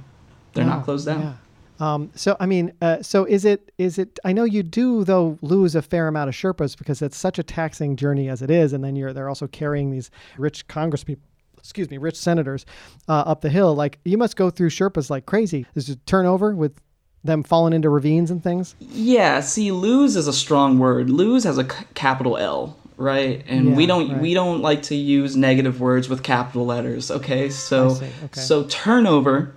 They're 0.52 0.64
No, 0.64 0.72
not 0.72 0.80
oh, 0.82 0.84
closed 0.84 1.06
down. 1.06 1.20
Yeah. 1.20 1.32
Um, 1.80 2.10
so 2.14 2.36
I 2.38 2.46
mean, 2.46 2.72
uh, 2.80 3.02
so 3.02 3.24
is 3.24 3.44
it 3.44 3.72
is 3.78 3.98
it? 3.98 4.18
I 4.24 4.32
know 4.32 4.44
you 4.44 4.62
do 4.62 5.04
though 5.04 5.38
lose 5.42 5.74
a 5.74 5.82
fair 5.82 6.08
amount 6.08 6.28
of 6.28 6.34
Sherpas 6.34 6.78
because 6.78 7.02
it's 7.02 7.16
such 7.16 7.38
a 7.38 7.42
taxing 7.42 7.96
journey 7.96 8.28
as 8.28 8.42
it 8.42 8.50
is, 8.50 8.72
and 8.72 8.84
then 8.84 8.96
you're 8.96 9.12
they're 9.12 9.28
also 9.28 9.46
carrying 9.48 9.90
these 9.90 10.10
rich 10.38 10.66
Congress 10.68 11.04
people. 11.04 11.24
Excuse 11.58 11.88
me, 11.90 11.96
rich 11.96 12.16
senators 12.16 12.66
uh, 13.08 13.24
up 13.26 13.40
the 13.40 13.48
hill. 13.48 13.74
Like 13.74 13.98
you 14.04 14.18
must 14.18 14.36
go 14.36 14.50
through 14.50 14.68
Sherpas 14.68 15.08
like 15.08 15.26
crazy. 15.26 15.66
Is 15.74 15.88
it 15.88 15.98
turnover 16.06 16.54
with 16.54 16.78
them 17.24 17.42
falling 17.42 17.72
into 17.72 17.88
ravines 17.88 18.30
and 18.30 18.42
things? 18.42 18.76
Yeah, 18.78 19.40
see, 19.40 19.72
lose 19.72 20.14
is 20.14 20.28
a 20.28 20.32
strong 20.32 20.78
word. 20.78 21.08
Lose 21.08 21.42
has 21.44 21.56
a 21.56 21.64
c- 21.68 21.86
capital 21.94 22.36
L, 22.36 22.76
right? 22.98 23.42
And 23.48 23.74
we 23.76 23.86
don't 23.86 24.12
right. 24.12 24.20
we 24.20 24.34
don't 24.34 24.60
like 24.60 24.82
to 24.84 24.94
use 24.94 25.34
negative 25.34 25.80
words 25.80 26.08
with 26.08 26.22
capital 26.22 26.66
letters. 26.66 27.10
Okay, 27.10 27.48
so 27.48 27.86
okay. 27.86 28.10
so 28.32 28.64
turnover 28.64 29.56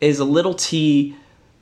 is 0.00 0.20
a 0.20 0.24
little 0.24 0.54
t 0.54 1.16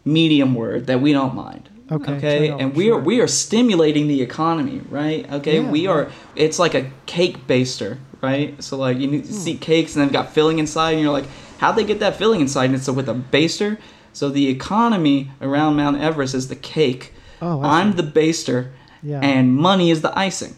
medium 0.06 0.54
word 0.54 0.86
that 0.86 1.00
we 1.02 1.12
don't 1.12 1.34
mind. 1.34 1.68
Okay, 1.90 2.12
Okay, 2.16 2.48
and 2.48 2.74
we 2.74 2.86
sure. 2.86 2.96
are 2.98 3.00
we 3.00 3.20
are 3.20 3.28
stimulating 3.28 4.08
the 4.08 4.22
economy, 4.22 4.80
right? 4.88 5.30
Okay, 5.34 5.60
Yeah, 5.60 5.70
we 5.70 5.86
are. 5.86 6.10
It's 6.34 6.58
like 6.58 6.74
a 6.74 6.90
cake 7.06 7.46
baster, 7.46 7.98
right? 8.22 8.60
So 8.62 8.76
like 8.78 8.98
you 8.98 9.06
need 9.06 9.20
Hmm. 9.22 9.26
to 9.28 9.32
see 9.34 9.54
cakes 9.56 9.94
and 9.94 10.04
they've 10.04 10.12
got 10.12 10.32
filling 10.32 10.58
inside, 10.58 10.92
and 10.92 11.02
you're 11.02 11.12
like, 11.12 11.26
how'd 11.58 11.76
they 11.76 11.84
get 11.84 12.00
that 12.00 12.16
filling 12.16 12.40
inside? 12.40 12.66
And 12.66 12.74
it's 12.74 12.88
with 12.88 13.08
a 13.08 13.14
baster. 13.14 13.78
So 14.12 14.30
the 14.30 14.48
economy 14.48 15.30
around 15.42 15.76
Mount 15.76 16.00
Everest 16.00 16.34
is 16.34 16.48
the 16.48 16.56
cake. 16.56 17.12
Oh, 17.42 17.62
I'm 17.62 17.96
the 17.96 18.02
baster, 18.02 18.70
Yeah. 19.02 19.20
and 19.20 19.54
money 19.54 19.90
is 19.90 20.00
the 20.02 20.18
icing, 20.18 20.54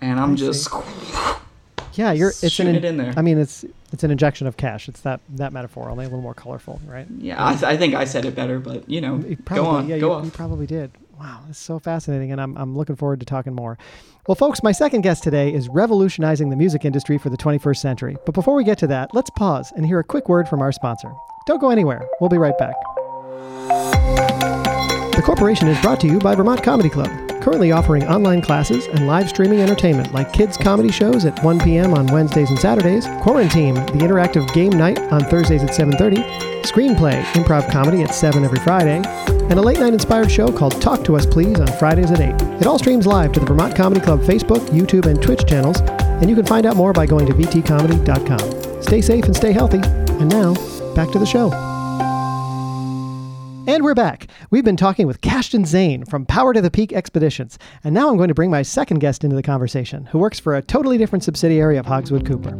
and 0.00 0.18
I'm 0.18 0.32
I 0.32 0.34
just 0.36 0.68
Yeah, 1.94 2.12
you're. 2.12 2.30
It's 2.30 2.50
Shooting 2.50 2.76
an. 2.76 2.84
it 2.84 2.84
in 2.86 2.96
there. 2.96 3.12
I 3.16 3.22
mean, 3.22 3.38
it's 3.38 3.64
it's 3.92 4.02
an 4.04 4.10
injection 4.10 4.46
of 4.46 4.56
cash. 4.56 4.88
It's 4.88 5.00
that 5.02 5.20
that 5.30 5.52
metaphor, 5.52 5.90
only 5.90 6.04
a 6.04 6.08
little 6.08 6.22
more 6.22 6.34
colorful, 6.34 6.80
right? 6.86 7.06
yeah. 7.18 7.44
I, 7.44 7.52
th- 7.52 7.64
I 7.64 7.76
think 7.76 7.94
I 7.94 8.04
said 8.04 8.24
it 8.24 8.34
better, 8.34 8.58
but 8.58 8.88
you 8.88 9.00
know, 9.00 9.16
You 9.16 9.36
probably, 9.36 9.64
go 9.64 9.70
on, 9.70 9.88
yeah, 9.88 9.98
go 9.98 10.06
you, 10.08 10.12
on. 10.14 10.24
you 10.24 10.30
probably 10.30 10.66
did. 10.66 10.90
Wow, 11.18 11.40
it's 11.48 11.58
so 11.58 11.78
fascinating, 11.78 12.32
and 12.32 12.40
I'm, 12.40 12.56
I'm 12.56 12.76
looking 12.76 12.96
forward 12.96 13.20
to 13.20 13.26
talking 13.26 13.54
more. 13.54 13.78
Well, 14.26 14.34
folks, 14.34 14.62
my 14.62 14.72
second 14.72 15.02
guest 15.02 15.22
today 15.22 15.52
is 15.52 15.68
revolutionizing 15.68 16.50
the 16.50 16.56
music 16.56 16.84
industry 16.84 17.16
for 17.18 17.28
the 17.30 17.36
21st 17.36 17.76
century. 17.76 18.16
But 18.26 18.34
before 18.34 18.54
we 18.56 18.64
get 18.64 18.78
to 18.78 18.86
that, 18.88 19.14
let's 19.14 19.30
pause 19.30 19.72
and 19.76 19.86
hear 19.86 20.00
a 20.00 20.04
quick 20.04 20.28
word 20.28 20.48
from 20.48 20.60
our 20.62 20.72
sponsor. 20.72 21.12
Don't 21.46 21.60
go 21.60 21.70
anywhere. 21.70 22.08
We'll 22.20 22.30
be 22.30 22.38
right 22.38 22.56
back. 22.58 22.74
The 25.14 25.22
Corporation 25.24 25.68
is 25.68 25.80
brought 25.80 26.00
to 26.00 26.06
you 26.08 26.18
by 26.18 26.34
Vermont 26.34 26.62
Comedy 26.64 26.88
Club, 26.88 27.08
currently 27.42 27.72
offering 27.72 28.04
online 28.04 28.40
classes 28.40 28.86
and 28.86 29.06
live 29.06 29.28
streaming 29.28 29.60
entertainment 29.60 30.14
like 30.14 30.32
kids' 30.32 30.56
comedy 30.56 30.90
shows 30.90 31.24
at 31.24 31.42
1 31.42 31.60
p.m. 31.60 31.92
on 31.92 32.06
Wednesdays 32.06 32.48
and 32.50 32.58
Saturdays, 32.58 33.06
Quarantine, 33.20 33.74
the 33.74 33.98
interactive 33.98 34.50
game 34.54 34.70
night 34.70 34.98
on 35.12 35.22
Thursdays 35.24 35.62
at 35.62 35.70
7.30, 35.70 36.62
Screenplay, 36.62 37.20
improv 37.32 37.70
comedy 37.70 38.02
at 38.02 38.14
7 38.14 38.44
every 38.44 38.60
Friday, 38.60 39.02
and 39.26 39.54
a 39.54 39.60
late 39.60 39.80
night 39.80 39.92
inspired 39.92 40.30
show 40.30 40.50
called 40.52 40.80
Talk 40.80 41.02
to 41.04 41.16
Us 41.16 41.26
Please 41.26 41.58
on 41.58 41.66
Fridays 41.78 42.12
at 42.12 42.20
8. 42.20 42.60
It 42.60 42.66
all 42.66 42.78
streams 42.78 43.06
live 43.06 43.32
to 43.32 43.40
the 43.40 43.46
Vermont 43.46 43.74
Comedy 43.74 44.00
Club 44.00 44.20
Facebook, 44.20 44.64
YouTube, 44.68 45.06
and 45.06 45.20
Twitch 45.20 45.44
channels, 45.44 45.80
and 45.80 46.30
you 46.30 46.36
can 46.36 46.46
find 46.46 46.64
out 46.64 46.76
more 46.76 46.92
by 46.92 47.06
going 47.06 47.26
to 47.26 47.34
vtcomedy.com. 47.34 48.82
Stay 48.82 49.00
safe 49.00 49.24
and 49.24 49.34
stay 49.34 49.50
healthy. 49.50 49.80
And 49.82 50.28
now, 50.28 50.54
back 50.94 51.10
to 51.10 51.18
the 51.18 51.26
show. 51.26 51.71
And 53.64 53.84
we're 53.84 53.94
back. 53.94 54.26
We've 54.50 54.64
been 54.64 54.76
talking 54.76 55.06
with 55.06 55.20
Kashton 55.20 55.64
Zane 55.64 56.04
from 56.04 56.26
Power 56.26 56.52
to 56.52 56.60
the 56.60 56.70
Peak 56.70 56.92
Expeditions. 56.92 57.60
And 57.84 57.94
now 57.94 58.10
I'm 58.10 58.16
going 58.16 58.26
to 58.26 58.34
bring 58.34 58.50
my 58.50 58.62
second 58.62 58.98
guest 58.98 59.22
into 59.22 59.36
the 59.36 59.42
conversation, 59.42 60.04
who 60.06 60.18
works 60.18 60.40
for 60.40 60.56
a 60.56 60.62
totally 60.62 60.98
different 60.98 61.22
subsidiary 61.22 61.76
of 61.76 61.86
Hogswood 61.86 62.26
Cooper. 62.26 62.56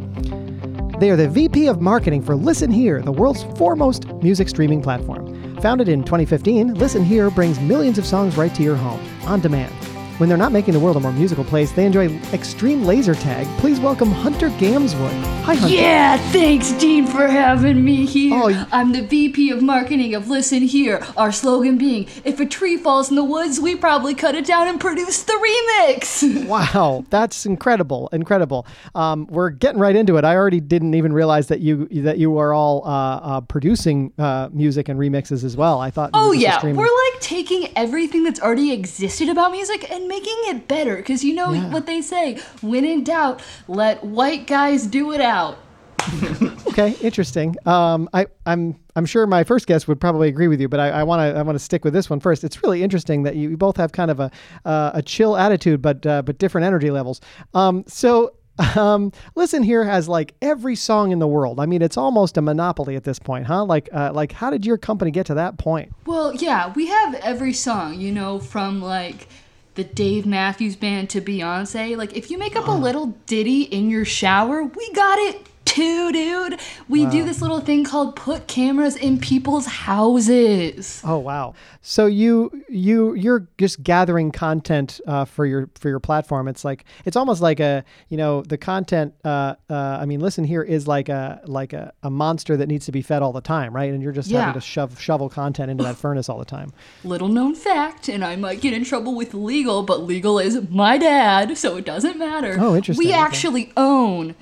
They 0.99 1.09
are 1.09 1.17
the 1.17 1.27
VP 1.27 1.67
of 1.67 1.81
Marketing 1.81 2.21
for 2.21 2.37
Listen 2.37 2.71
Here, 2.71 3.01
the 3.01 3.11
world's 3.11 3.43
foremost 3.57 4.07
music 4.23 4.47
streaming 4.47 4.81
platform. 4.81 5.59
Founded 5.59 5.89
in 5.89 6.05
2015, 6.05 6.75
Listen 6.75 7.03
Here 7.03 7.29
brings 7.29 7.59
millions 7.59 7.97
of 7.97 8.05
songs 8.05 8.37
right 8.37 8.55
to 8.55 8.63
your 8.63 8.77
home, 8.77 9.01
on 9.25 9.41
demand. 9.41 9.73
When 10.19 10.29
they're 10.29 10.37
not 10.37 10.51
making 10.51 10.75
the 10.75 10.79
world 10.79 10.95
a 10.95 10.99
more 10.99 11.11
musical 11.11 11.43
place, 11.43 11.71
they 11.71 11.85
enjoy 11.87 12.07
extreme 12.33 12.83
laser 12.85 13.15
tag. 13.15 13.47
Please 13.57 13.79
welcome 13.79 14.11
Hunter 14.11 14.49
Gamswood. 14.51 15.09
Hi, 15.43 15.55
Hunter. 15.55 15.75
Yeah, 15.75 16.17
thanks, 16.31 16.71
Dean, 16.73 17.07
for 17.07 17.27
having 17.27 17.83
me 17.83 18.05
here. 18.05 18.33
Oh, 18.35 18.45
y- 18.49 18.67
I'm 18.71 18.91
the 18.91 19.01
VP 19.01 19.49
of 19.49 19.63
Marketing 19.63 20.13
of 20.13 20.29
Listen 20.29 20.61
Here. 20.61 21.03
Our 21.17 21.31
slogan 21.31 21.79
being, 21.79 22.07
if 22.23 22.39
a 22.39 22.45
tree 22.45 22.77
falls 22.77 23.09
in 23.09 23.15
the 23.15 23.23
woods, 23.23 23.59
we 23.59 23.75
probably 23.75 24.13
cut 24.13 24.35
it 24.35 24.45
down 24.45 24.67
and 24.67 24.79
produce 24.79 25.23
the 25.23 25.33
remix. 25.33 26.47
Wow, 26.53 27.03
that's 27.09 27.45
incredible! 27.47 28.09
Incredible. 28.11 28.67
Um, 28.93 29.25
we're 29.27 29.49
getting 29.49 29.79
right 29.79 29.95
into 29.95 30.17
it. 30.17 30.23
I 30.25 30.35
already 30.35 30.59
didn't 30.59 30.93
even 30.93 31.11
realize 31.11 31.47
that 31.47 31.61
you 31.61 31.87
that 32.03 32.19
you 32.19 32.37
are 32.37 32.53
all 32.53 32.85
uh, 32.85 32.89
uh, 33.17 33.41
producing 33.41 34.13
uh, 34.19 34.49
music 34.51 34.89
and 34.89 34.99
remixes 34.99 35.43
as 35.43 35.57
well. 35.57 35.79
I 35.79 35.89
thought. 35.89 36.11
Oh 36.13 36.31
yeah, 36.31 36.63
we're 36.63 36.83
like 36.83 37.21
taking 37.21 37.69
everything 37.75 38.23
that's 38.23 38.39
already 38.39 38.71
existed 38.71 39.29
about 39.29 39.51
music 39.51 39.89
and 39.89 40.07
making 40.15 40.39
it 40.51 40.67
better. 40.67 41.01
Cause 41.01 41.23
you 41.23 41.33
know 41.33 41.51
Yeah. 41.53 41.69
what 41.73 41.85
they 41.85 42.01
say: 42.01 42.39
when 42.61 42.83
in 42.85 43.03
doubt, 43.03 43.41
let 43.67 44.03
white 44.03 44.45
guys 44.47 44.85
do 44.87 45.11
it 45.11 45.21
out. 45.21 45.57
Okay, 46.73 46.95
interesting. 47.01 47.55
Um, 47.67 48.09
I, 48.13 48.25
I'm 48.47 48.75
I'm 48.95 49.05
sure 49.05 49.27
my 49.27 49.43
first 49.43 49.67
guest 49.67 49.87
would 49.87 50.01
probably 50.01 50.27
agree 50.27 50.47
with 50.47 50.59
you, 50.59 50.67
but 50.67 50.79
I 50.79 51.03
want 51.03 51.19
to 51.19 51.37
I 51.39 51.43
want 51.43 51.55
to 51.55 51.63
stick 51.63 51.83
with 51.85 51.93
this 51.93 52.09
one 52.09 52.19
first. 52.19 52.43
It's 52.43 52.63
really 52.63 52.81
interesting 52.81 53.21
that 53.23 53.35
you, 53.35 53.51
you 53.51 53.57
both 53.57 53.77
have 53.77 53.91
kind 53.91 54.09
of 54.09 54.19
a 54.19 54.31
uh, 54.65 54.89
a 54.95 55.01
chill 55.03 55.37
attitude, 55.37 55.83
but 55.83 56.03
uh, 56.07 56.23
but 56.23 56.39
different 56.39 56.65
energy 56.65 56.89
levels. 56.91 57.21
Um, 57.53 57.83
so. 57.87 58.33
Um, 58.75 59.11
listen 59.33 59.63
here 59.63 59.83
has 59.83 60.07
like 60.07 60.35
every 60.39 60.75
song 60.75 61.11
in 61.11 61.17
the 61.17 61.27
world. 61.27 61.59
I 61.59 61.65
mean, 61.65 61.81
it's 61.81 61.97
almost 61.97 62.37
a 62.37 62.41
monopoly 62.41 62.95
at 62.95 63.03
this 63.03 63.17
point, 63.17 63.47
huh? 63.47 63.65
Like, 63.65 63.89
uh, 63.91 64.11
like, 64.13 64.31
how 64.31 64.51
did 64.51 64.63
your 64.63 64.77
company 64.77 65.09
get 65.09 65.25
to 65.25 65.33
that 65.33 65.57
point? 65.57 65.91
Well, 66.05 66.35
yeah, 66.35 66.71
we 66.75 66.85
have 66.85 67.15
every 67.15 67.53
song, 67.53 67.99
you 67.99 68.11
know, 68.11 68.37
from 68.37 68.79
like 68.79 69.27
the 69.75 69.83
Dave 69.83 70.25
Matthews 70.25 70.75
Band 70.75 71.09
to 71.11 71.21
Beyonce. 71.21 71.97
Like, 71.97 72.15
if 72.15 72.29
you 72.29 72.37
make 72.37 72.55
up 72.55 72.67
a 72.67 72.71
little 72.71 73.07
ditty 73.25 73.63
in 73.63 73.89
your 73.89 74.05
shower, 74.05 74.63
we 74.63 74.91
got 74.93 75.19
it 75.19 75.47
too, 75.73 76.11
dude. 76.11 76.59
We 76.87 77.05
do 77.07 77.23
this 77.23 77.41
little 77.41 77.59
thing 77.59 77.83
called 77.83 78.15
put 78.15 78.47
cameras 78.47 78.95
in 78.95 79.19
people's 79.19 79.65
houses. 79.65 81.01
Oh 81.03 81.17
wow! 81.17 81.53
So 81.81 82.05
you 82.05 82.51
you 82.69 83.13
you're 83.15 83.47
just 83.57 83.81
gathering 83.83 84.31
content 84.31 84.99
uh, 85.07 85.25
for 85.25 85.45
your 85.45 85.69
for 85.75 85.89
your 85.89 85.99
platform. 85.99 86.47
It's 86.47 86.63
like 86.63 86.85
it's 87.05 87.15
almost 87.17 87.41
like 87.41 87.59
a 87.59 87.83
you 88.09 88.17
know 88.17 88.41
the 88.43 88.57
content. 88.57 89.13
Uh, 89.23 89.55
uh, 89.69 89.73
I 90.01 90.05
mean, 90.05 90.19
listen 90.19 90.43
here 90.43 90.61
is 90.61 90.87
like 90.87 91.09
a 91.09 91.41
like 91.45 91.73
a, 91.73 91.93
a 92.03 92.09
monster 92.09 92.55
that 92.57 92.67
needs 92.67 92.85
to 92.85 92.91
be 92.91 93.01
fed 93.01 93.21
all 93.21 93.33
the 93.33 93.41
time, 93.41 93.73
right? 93.75 93.91
And 93.91 94.01
you're 94.01 94.11
just 94.11 94.29
Yeah. 94.29 94.41
having 94.41 94.53
to 94.53 94.61
shove 94.61 94.99
shovel 94.99 95.29
content 95.29 95.71
into 95.71 95.83
that 95.83 95.95
furnace 96.03 96.29
all 96.29 96.39
the 96.39 96.45
time. 96.45 96.71
Little 97.03 97.27
known 97.29 97.55
fact, 97.55 98.07
and 98.09 98.23
I 98.23 98.35
might 98.35 98.61
get 98.61 98.73
in 98.73 98.83
trouble 98.83 99.15
with 99.15 99.33
legal, 99.33 99.83
but 99.83 100.01
legal 100.03 100.39
is 100.39 100.69
my 100.69 100.97
dad, 100.97 101.57
so 101.57 101.77
it 101.77 101.85
doesn't 101.85 102.17
matter. 102.17 102.57
Oh, 102.59 102.75
interesting, 102.75 103.05
We 103.05 103.11
okay. 103.13 103.19
actually 103.21 103.71
own 103.75 104.35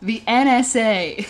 the 0.00 0.20
NSA. 0.20 1.26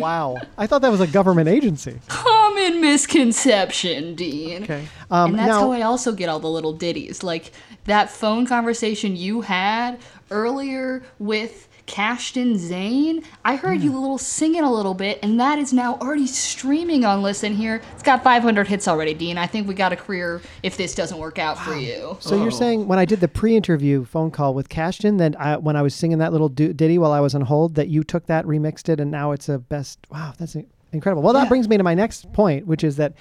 Wow! 0.00 0.38
I 0.56 0.66
thought 0.66 0.82
that 0.82 0.90
was 0.90 1.00
a 1.00 1.06
government 1.06 1.48
agency. 1.48 1.98
Common 2.08 2.80
misconception, 2.80 4.14
Dean. 4.14 4.64
Okay. 4.64 4.86
Um, 5.10 5.30
and 5.30 5.38
that's 5.38 5.48
now, 5.48 5.60
how 5.60 5.72
I 5.72 5.82
also 5.82 6.12
get 6.12 6.28
all 6.28 6.40
the 6.40 6.50
little 6.50 6.72
ditties. 6.72 7.22
Like 7.22 7.52
that 7.84 8.10
phone 8.10 8.46
conversation 8.46 9.16
you 9.16 9.40
had 9.40 9.98
earlier 10.30 11.02
with 11.18 11.68
Kashton 11.92 12.56
Zane. 12.56 13.22
I 13.44 13.54
heard 13.54 13.82
you 13.82 13.94
a 13.94 14.00
little 14.00 14.16
singing 14.16 14.62
a 14.62 14.72
little 14.72 14.94
bit, 14.94 15.18
and 15.22 15.38
that 15.38 15.58
is 15.58 15.74
now 15.74 15.96
already 15.96 16.26
streaming 16.26 17.04
on 17.04 17.20
Listen 17.20 17.54
Here. 17.54 17.82
It's 17.92 18.02
got 18.02 18.24
500 18.24 18.66
hits 18.66 18.88
already, 18.88 19.12
Dean. 19.12 19.36
I 19.36 19.46
think 19.46 19.68
we 19.68 19.74
got 19.74 19.92
a 19.92 19.96
career 19.96 20.40
if 20.62 20.78
this 20.78 20.94
doesn't 20.94 21.18
work 21.18 21.38
out 21.38 21.58
for 21.58 21.76
you. 21.76 22.16
So 22.18 22.34
you're 22.34 22.46
oh. 22.46 22.50
saying 22.50 22.88
when 22.88 22.98
I 22.98 23.04
did 23.04 23.20
the 23.20 23.28
pre-interview 23.28 24.06
phone 24.06 24.30
call 24.30 24.54
with 24.54 24.70
Kashton, 24.70 25.18
that 25.18 25.38
I, 25.38 25.58
when 25.58 25.76
I 25.76 25.82
was 25.82 25.94
singing 25.94 26.16
that 26.16 26.32
little 26.32 26.48
du- 26.48 26.72
ditty 26.72 26.96
while 26.96 27.12
I 27.12 27.20
was 27.20 27.34
on 27.34 27.42
hold, 27.42 27.74
that 27.74 27.88
you 27.88 28.02
took 28.02 28.24
that, 28.24 28.46
remixed 28.46 28.88
it, 28.88 28.98
and 28.98 29.10
now 29.10 29.32
it's 29.32 29.50
a 29.50 29.58
best. 29.58 29.98
Wow, 30.10 30.32
that's 30.38 30.56
incredible. 30.92 31.22
Well, 31.22 31.34
that 31.34 31.42
Yeah. 31.42 31.48
brings 31.50 31.68
me 31.68 31.76
to 31.76 31.82
my 31.82 31.92
next 31.92 32.32
point, 32.32 32.66
which 32.66 32.84
is 32.84 32.96
that 32.96 33.12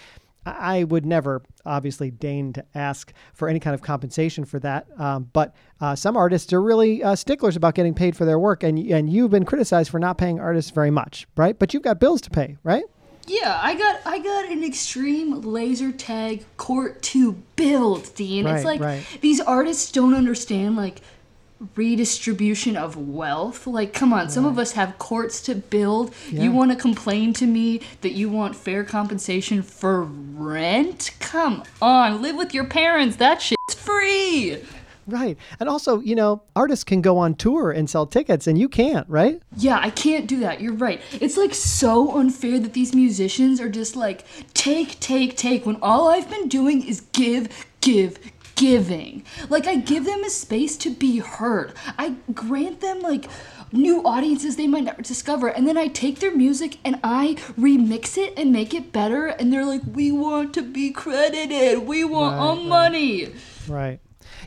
I 0.45 0.83
would 0.85 1.05
never, 1.05 1.43
obviously, 1.65 2.09
deign 2.09 2.53
to 2.53 2.65
ask 2.73 3.13
for 3.33 3.47
any 3.47 3.59
kind 3.59 3.73
of 3.73 3.81
compensation 3.81 4.45
for 4.45 4.59
that. 4.59 4.87
Um, 4.99 5.29
but 5.33 5.55
uh, 5.79 5.95
some 5.95 6.17
artists 6.17 6.51
are 6.51 6.61
really 6.61 7.03
uh, 7.03 7.15
sticklers 7.15 7.55
about 7.55 7.75
getting 7.75 7.93
paid 7.93 8.15
for 8.17 8.25
their 8.25 8.39
work, 8.39 8.63
and 8.63 8.79
and 8.79 9.11
you've 9.11 9.31
been 9.31 9.45
criticized 9.45 9.91
for 9.91 9.99
not 9.99 10.17
paying 10.17 10.39
artists 10.39 10.71
very 10.71 10.91
much, 10.91 11.27
right? 11.35 11.57
But 11.57 11.73
you've 11.73 11.83
got 11.83 11.99
bills 11.99 12.21
to 12.21 12.29
pay, 12.29 12.57
right? 12.63 12.83
Yeah, 13.27 13.59
I 13.61 13.75
got 13.75 14.01
I 14.05 14.19
got 14.19 14.45
an 14.49 14.63
extreme 14.63 15.41
laser 15.41 15.91
tag 15.91 16.43
court 16.57 17.01
to 17.03 17.33
build, 17.55 18.13
Dean. 18.15 18.45
Right, 18.45 18.55
it's 18.55 18.65
like 18.65 18.81
right. 18.81 19.05
these 19.21 19.39
artists 19.39 19.91
don't 19.91 20.15
understand 20.15 20.75
like 20.75 21.01
redistribution 21.75 22.75
of 22.75 22.95
wealth. 22.95 23.67
Like, 23.67 23.93
come 23.93 24.13
on, 24.13 24.29
some 24.29 24.45
of 24.45 24.57
us 24.57 24.73
have 24.73 24.97
courts 24.97 25.41
to 25.43 25.55
build. 25.55 26.13
Yeah. 26.29 26.43
You 26.43 26.51
want 26.51 26.71
to 26.71 26.77
complain 26.77 27.33
to 27.33 27.45
me 27.45 27.81
that 28.01 28.11
you 28.11 28.29
want 28.29 28.55
fair 28.55 28.83
compensation 28.83 29.61
for 29.61 30.03
rent? 30.03 31.11
Come 31.19 31.63
on, 31.81 32.21
live 32.21 32.35
with 32.35 32.53
your 32.53 32.65
parents. 32.65 33.17
That 33.17 33.41
shit's 33.41 33.75
free. 33.75 34.63
Right. 35.07 35.37
And 35.59 35.67
also, 35.67 35.99
you 35.99 36.15
know, 36.15 36.43
artists 36.55 36.83
can 36.83 37.01
go 37.01 37.17
on 37.17 37.33
tour 37.35 37.71
and 37.71 37.89
sell 37.89 38.05
tickets, 38.05 38.47
and 38.47 38.57
you 38.57 38.69
can't, 38.69 39.07
right? 39.09 39.41
Yeah, 39.57 39.79
I 39.81 39.89
can't 39.89 40.27
do 40.27 40.39
that. 40.41 40.61
You're 40.61 40.73
right. 40.73 41.01
It's 41.19 41.37
like 41.37 41.53
so 41.53 42.17
unfair 42.17 42.59
that 42.59 42.73
these 42.73 42.93
musicians 42.93 43.59
are 43.59 43.69
just 43.69 43.95
like 43.95 44.23
take, 44.53 44.99
take, 44.99 45.35
take 45.35 45.65
when 45.65 45.77
all 45.81 46.07
I've 46.07 46.29
been 46.29 46.47
doing 46.47 46.87
is 46.87 47.01
give, 47.13 47.67
give, 47.81 48.19
giving. 48.61 49.23
Like 49.49 49.65
I 49.67 49.75
give 49.75 50.05
them 50.05 50.23
a 50.23 50.29
space 50.29 50.77
to 50.77 50.89
be 50.91 51.17
heard. 51.19 51.73
I 51.97 52.15
grant 52.33 52.79
them 52.81 52.99
like 53.01 53.25
new 53.71 54.03
audiences 54.03 54.55
they 54.57 54.67
might 54.67 54.83
never 54.83 55.01
discover 55.01 55.47
and 55.47 55.65
then 55.67 55.77
I 55.77 55.87
take 55.87 56.19
their 56.19 56.35
music 56.35 56.77
and 56.83 56.99
I 57.03 57.35
remix 57.57 58.17
it 58.17 58.33
and 58.37 58.51
make 58.51 58.73
it 58.73 58.91
better 58.91 59.27
and 59.27 59.51
they're 59.51 59.65
like 59.65 59.81
we 59.99 60.11
want 60.11 60.53
to 60.55 60.61
be 60.61 60.91
credited. 60.91 61.79
We 61.87 62.03
want 62.03 62.35
our 62.35 62.49
Right, 62.55 62.57
right. 62.57 62.67
money. 62.67 63.33
Right. 63.67 63.99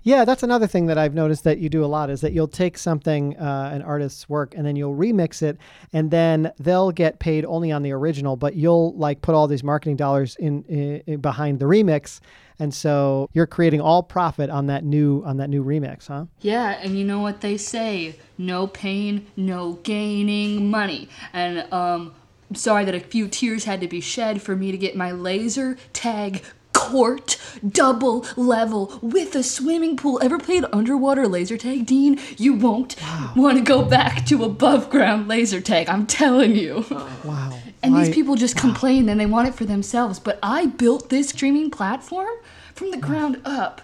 Yeah, 0.05 0.27
that's 0.27 0.43
another 0.43 0.67
thing 0.67 0.85
that 0.87 0.99
I've 0.99 1.15
noticed 1.15 1.45
that 1.45 1.59
you 1.59 1.71
do 1.71 1.83
a 1.83 1.87
lot 1.87 2.11
is 2.11 2.21
that 2.21 2.35
you'll 2.35 2.47
take 2.47 2.77
something, 2.77 3.39
uh, 3.39 3.71
an 3.73 3.81
artist's 3.81 4.29
work, 4.29 4.55
and 4.55 4.67
then 4.67 4.77
you'll 4.77 4.95
remix 4.95 5.41
it, 5.41 5.57
and 5.95 6.11
then 6.11 6.53
they'll 6.59 6.93
get 6.93 7.19
paid 7.19 7.47
only 7.47 7.73
on 7.73 7.83
the 7.83 7.91
original, 7.91 8.37
but 8.37 8.55
you'll 8.55 8.95
like 8.97 9.23
put 9.23 9.35
all 9.35 9.49
these 9.49 9.65
marketing 9.65 9.97
dollars 9.97 10.37
in, 10.37 10.63
in, 10.65 11.03
in 11.07 11.21
behind 11.21 11.59
the 11.59 11.65
remix, 11.65 12.21
and 12.59 12.75
so 12.75 13.31
you're 13.33 13.47
creating 13.47 13.81
all 13.81 14.03
profit 14.03 14.51
on 14.51 14.67
that 14.67 14.85
new 14.85 15.23
on 15.25 15.39
that 15.39 15.49
new 15.49 15.65
remix, 15.65 16.07
huh? 16.09 16.27
Yeah, 16.41 16.79
and 16.83 16.99
you 16.99 17.05
know 17.05 17.21
what 17.21 17.41
they 17.41 17.57
say: 17.57 18.17
no 18.37 18.67
pain, 18.67 19.27
no 19.37 19.75
gaining 19.85 20.71
money. 20.71 21.09
And 21.33 21.73
um, 21.73 22.15
I'm 22.51 22.57
sorry 22.57 22.85
that 22.85 22.95
a 22.95 23.01
few 23.01 23.27
tears 23.27 23.65
had 23.65 23.81
to 23.81 23.89
be 23.89 24.01
shed 24.03 24.43
for 24.43 24.55
me 24.55 24.71
to 24.71 24.79
get 24.79 24.97
my 24.97 25.13
laser 25.13 25.79
tag 25.95 26.43
court 26.75 27.39
double 27.67 28.27
level 28.37 28.99
with 29.01 29.35
a 29.35 29.43
swimming 29.43 29.97
pool. 29.97 30.21
Ever 30.23 30.39
played 30.39 30.65
underwater 30.73 31.27
laser 31.27 31.57
tag, 31.57 31.87
Dean? 31.87 32.21
You 32.37 32.53
won't 32.55 32.97
want 33.35 33.57
to 33.57 33.65
go 33.65 33.83
back 33.83 34.27
to 34.27 34.45
above 34.45 34.91
ground 34.91 35.29
laser 35.29 35.61
tag. 35.63 35.89
I'm 35.89 36.07
telling 36.07 36.55
you. 36.57 36.85
Wow. 37.25 37.59
And 37.83 37.95
Why- 37.95 38.05
these 38.05 38.15
people 38.15 38.35
just 38.35 38.57
complain 38.57 39.09
and 39.09 39.19
they 39.19 39.27
want 39.27 39.49
it 39.49 39.55
for 39.55 39.65
themselves. 39.65 40.19
But 40.19 40.39
I 40.43 40.67
built 40.67 41.09
this 41.09 41.29
streaming 41.31 41.71
platform 41.71 42.35
from 42.75 42.91
the 42.91 42.97
ground 42.99 43.41
up 43.45 43.81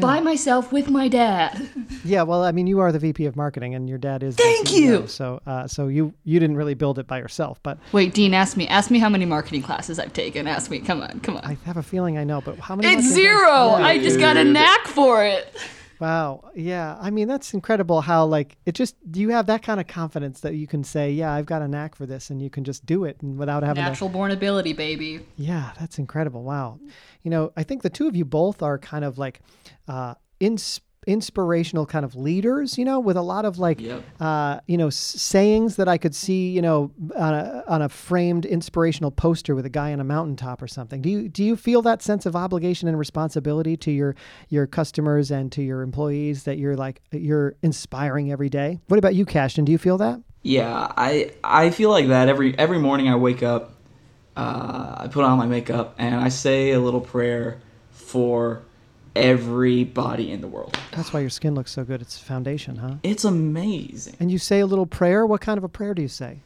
by 0.00 0.20
myself 0.20 0.72
with 0.72 0.88
my 0.88 1.08
dad. 1.08 1.68
Yeah, 2.04 2.22
well, 2.22 2.42
I 2.42 2.50
mean, 2.50 2.66
you 2.66 2.80
are 2.80 2.90
the 2.90 2.98
VP 2.98 3.26
of 3.26 3.36
marketing, 3.36 3.76
and 3.76 3.88
your 3.88 3.96
dad 3.96 4.24
is. 4.24 4.34
Thank 4.34 4.66
the 4.68 4.74
CEO, 4.74 4.80
you! 5.02 5.06
So, 5.06 5.40
uh, 5.46 5.68
so 5.68 5.86
you 5.86 6.12
you 6.24 6.40
didn't 6.40 6.56
really 6.56 6.74
build 6.74 6.98
it 6.98 7.06
by 7.06 7.18
yourself, 7.18 7.60
but 7.62 7.78
Wait, 7.92 8.12
Dean, 8.12 8.34
ask 8.34 8.56
me. 8.56 8.66
Ask 8.66 8.90
me 8.90 8.98
how 8.98 9.08
many 9.08 9.24
marketing 9.24 9.62
classes 9.62 10.00
I've 10.00 10.12
taken. 10.12 10.48
Ask 10.48 10.68
me. 10.68 10.80
Come 10.80 11.00
on, 11.00 11.20
come 11.20 11.36
on. 11.36 11.44
I 11.44 11.56
have 11.64 11.76
a 11.76 11.82
feeling 11.82 12.18
I 12.18 12.24
know. 12.24 12.40
But 12.40 12.58
how 12.58 12.74
many? 12.74 12.92
it's 12.92 13.06
zero. 13.06 13.52
I 13.52 13.98
just 13.98 14.18
got 14.18 14.36
a 14.36 14.42
knack 14.42 14.88
for 14.88 15.24
it. 15.24 15.54
Wow. 16.02 16.50
Yeah. 16.56 16.98
I 17.00 17.10
mean, 17.10 17.28
that's 17.28 17.54
incredible. 17.54 18.00
How 18.00 18.24
like 18.24 18.56
it 18.66 18.74
just 18.74 18.96
do 19.12 19.20
you 19.20 19.28
have 19.28 19.46
that 19.46 19.62
kind 19.62 19.78
of 19.78 19.86
confidence 19.86 20.40
that 20.40 20.56
you 20.56 20.66
can 20.66 20.82
say, 20.82 21.12
yeah, 21.12 21.32
I've 21.32 21.46
got 21.46 21.62
a 21.62 21.68
knack 21.68 21.94
for 21.94 22.06
this, 22.06 22.28
and 22.28 22.42
you 22.42 22.50
can 22.50 22.64
just 22.64 22.84
do 22.84 23.04
it, 23.04 23.22
and 23.22 23.38
without 23.38 23.62
having 23.62 23.84
to 23.84 23.88
Natural 23.88 24.10
born 24.10 24.32
ability, 24.32 24.72
baby. 24.72 25.20
Yeah, 25.36 25.70
that's 25.78 25.98
incredible. 25.98 26.42
Wow. 26.42 26.80
You 27.22 27.30
know, 27.30 27.52
I 27.56 27.62
think 27.62 27.82
the 27.82 27.90
two 27.90 28.08
of 28.08 28.16
you 28.16 28.24
both 28.24 28.64
are 28.64 28.78
kind 28.78 29.04
of 29.04 29.16
like 29.16 29.42
uh, 29.86 30.14
ins- 30.40 30.80
inspirational 31.06 31.84
kind 31.86 32.04
of 32.04 32.14
leaders, 32.14 32.78
you 32.78 32.84
know, 32.84 33.00
with 33.00 33.16
a 33.16 33.22
lot 33.22 33.44
of 33.44 33.58
like, 33.58 33.80
Yep. 33.80 34.02
uh, 34.20 34.60
you 34.66 34.76
know, 34.76 34.86
s- 34.86 34.94
sayings 34.96 35.76
that 35.76 35.88
I 35.88 35.98
could 35.98 36.14
see, 36.14 36.50
you 36.50 36.62
know, 36.62 36.90
on 37.16 37.34
a, 37.34 37.64
on 37.66 37.82
a 37.82 37.88
framed 37.88 38.44
inspirational 38.46 39.10
poster 39.10 39.54
with 39.54 39.66
a 39.66 39.70
guy 39.70 39.92
on 39.92 40.00
a 40.00 40.04
mountaintop 40.04 40.62
or 40.62 40.68
something. 40.68 41.02
Do 41.02 41.10
you, 41.10 41.28
do 41.28 41.42
you 41.42 41.56
feel 41.56 41.82
that 41.82 42.02
sense 42.02 42.24
of 42.26 42.36
obligation 42.36 42.88
and 42.88 42.98
responsibility 42.98 43.76
to 43.78 43.90
your, 43.90 44.14
your 44.48 44.66
customers 44.66 45.30
and 45.30 45.50
to 45.52 45.62
your 45.62 45.82
employees 45.82 46.44
that 46.44 46.58
you're 46.58 46.76
like, 46.76 47.02
you're 47.10 47.54
inspiring 47.62 48.30
every 48.30 48.48
day? 48.48 48.78
What 48.88 48.98
about 48.98 49.14
you, 49.14 49.24
Kashton? 49.26 49.64
Do 49.64 49.72
you 49.72 49.78
feel 49.78 49.98
that? 49.98 50.20
Yeah, 50.44 50.92
I 50.96 51.30
I 51.44 51.70
feel 51.70 51.90
like 51.90 52.08
that 52.08 52.28
every 52.28 52.58
every 52.58 52.80
morning 52.80 53.08
I 53.08 53.14
wake 53.14 53.44
up, 53.44 53.74
uh, 54.36 54.96
I 54.98 55.08
put 55.08 55.24
on 55.24 55.38
my 55.38 55.46
makeup 55.46 55.94
and 55.98 56.16
I 56.16 56.30
say 56.30 56.72
a 56.72 56.80
little 56.80 57.00
prayer 57.00 57.60
for 57.92 58.62
everybody 59.14 60.30
in 60.30 60.40
the 60.40 60.48
world. 60.48 60.78
That's 60.92 61.12
why 61.12 61.20
your 61.20 61.30
skin 61.30 61.54
looks 61.54 61.70
so 61.72 61.84
good. 61.84 62.00
It's 62.00 62.18
foundation, 62.18 62.76
huh? 62.76 62.94
It's 63.02 63.24
amazing. 63.24 64.16
And 64.20 64.30
you 64.30 64.38
say 64.38 64.60
a 64.60 64.66
little 64.66 64.86
prayer. 64.86 65.26
What 65.26 65.40
kind 65.40 65.58
of 65.58 65.64
a 65.64 65.68
prayer 65.68 65.94
do 65.94 66.02
you 66.02 66.08
say? 66.08 66.38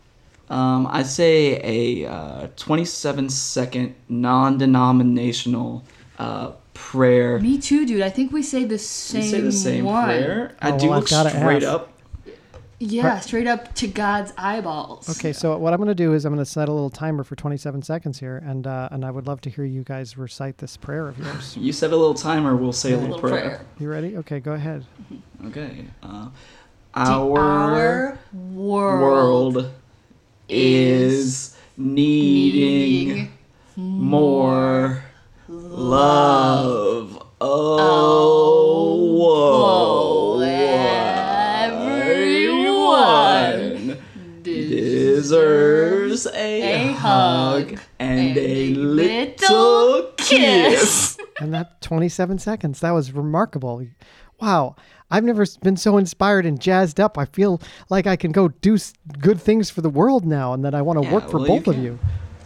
Um, 0.49 0.87
I 0.88 1.02
say 1.02 1.61
a 2.04 2.08
uh, 2.11 2.46
27 2.56 3.28
second 3.30 3.94
non-denominational 4.08 5.85
uh, 6.18 6.52
prayer. 6.75 7.38
Me 7.40 7.58
too, 7.58 7.85
dude. 7.87 8.02
I 8.02 8.11
think 8.11 8.32
we 8.32 8.42
say 8.42 8.64
the 8.64 8.78
same. 8.78 9.23
You 9.23 9.28
say 9.30 9.40
the 9.40 9.52
same 9.52 9.85
one. 9.85 10.04
prayer. 10.04 10.56
I 10.61 10.70
Oh, 10.73 10.78
do 10.78 10.87
well, 10.88 10.94
I've 10.99 11.00
look 11.02 11.11
gotta 11.11 11.30
straight 11.30 11.62
ask. 11.64 11.73
up. 11.73 11.92
Yeah, 12.78 13.21
straight 13.21 13.47
up 13.47 13.75
to 13.76 13.87
God's 13.88 14.33
eyeballs. 14.37 15.09
Okay, 15.09 15.33
so 15.33 15.56
what 15.56 15.73
I'm 15.73 15.78
going 15.78 15.88
to 15.88 15.95
do 15.95 16.12
is 16.12 16.25
I'm 16.26 16.33
going 16.35 16.45
to 16.45 16.50
set 16.50 16.68
a 16.68 16.73
little 16.73 16.90
timer 16.90 17.25
for 17.25 17.35
27 17.35 17.80
seconds 17.83 18.21
here, 18.21 18.37
and 18.45 18.66
uh, 18.66 18.88
and 18.92 19.04
I 19.04 19.11
would 19.11 19.26
love 19.26 19.40
to 19.42 19.50
hear 19.50 19.64
you 19.64 19.83
guys 19.83 20.18
recite 20.18 20.59
this 20.59 20.76
prayer 20.76 21.09
of 21.09 21.18
yours. 21.18 21.56
You 21.56 21.73
set 21.73 21.92
a 21.92 21.97
little 21.97 22.12
timer. 22.14 22.54
We'll 22.54 22.73
say 22.75 22.92
a 22.92 22.97
A 22.97 22.99
little, 22.99 23.16
little 23.16 23.28
prayer. 23.30 23.40
prayer. 23.49 23.66
You 23.78 23.88
ready? 23.88 24.16
Okay, 24.18 24.40
go 24.40 24.52
ahead. 24.52 24.85
Okay. 25.47 25.87
Uh, 26.02 26.28
Our, 26.95 27.38
our 27.40 28.18
world, 28.54 29.00
world 29.56 29.71
is 30.49 31.56
needing 31.78 32.52
needing 32.54 32.85
27 52.06 52.38
seconds, 52.38 52.80
that 52.80 52.92
was 52.92 53.12
remarkable. 53.12 53.84
Wow. 54.40 54.76
I've 55.10 55.25
never 55.25 55.44
been 55.62 55.76
so 55.76 55.98
inspired 55.98 56.46
and 56.46 56.60
jazzed 56.60 57.00
up. 57.00 57.18
I 57.18 57.25
feel 57.25 57.60
like 57.90 58.06
I 58.06 58.14
can 58.16 58.32
go 58.32 58.48
do 58.48 58.76
good 59.18 59.40
things 59.40 59.70
for 59.70 59.80
the 59.80 59.90
world 59.90 60.25
now 60.25 60.52
and 60.52 60.64
that 60.64 60.75
I 60.75 60.82
want 60.82 60.98
to 61.00 61.04
Yeah, 61.04 61.14
work 61.14 61.28
for 61.30 61.38
well, 61.38 61.46
you 61.48 61.58
both 61.58 61.66
of 61.68 61.75
can. 61.75 61.84
you. 61.84 61.98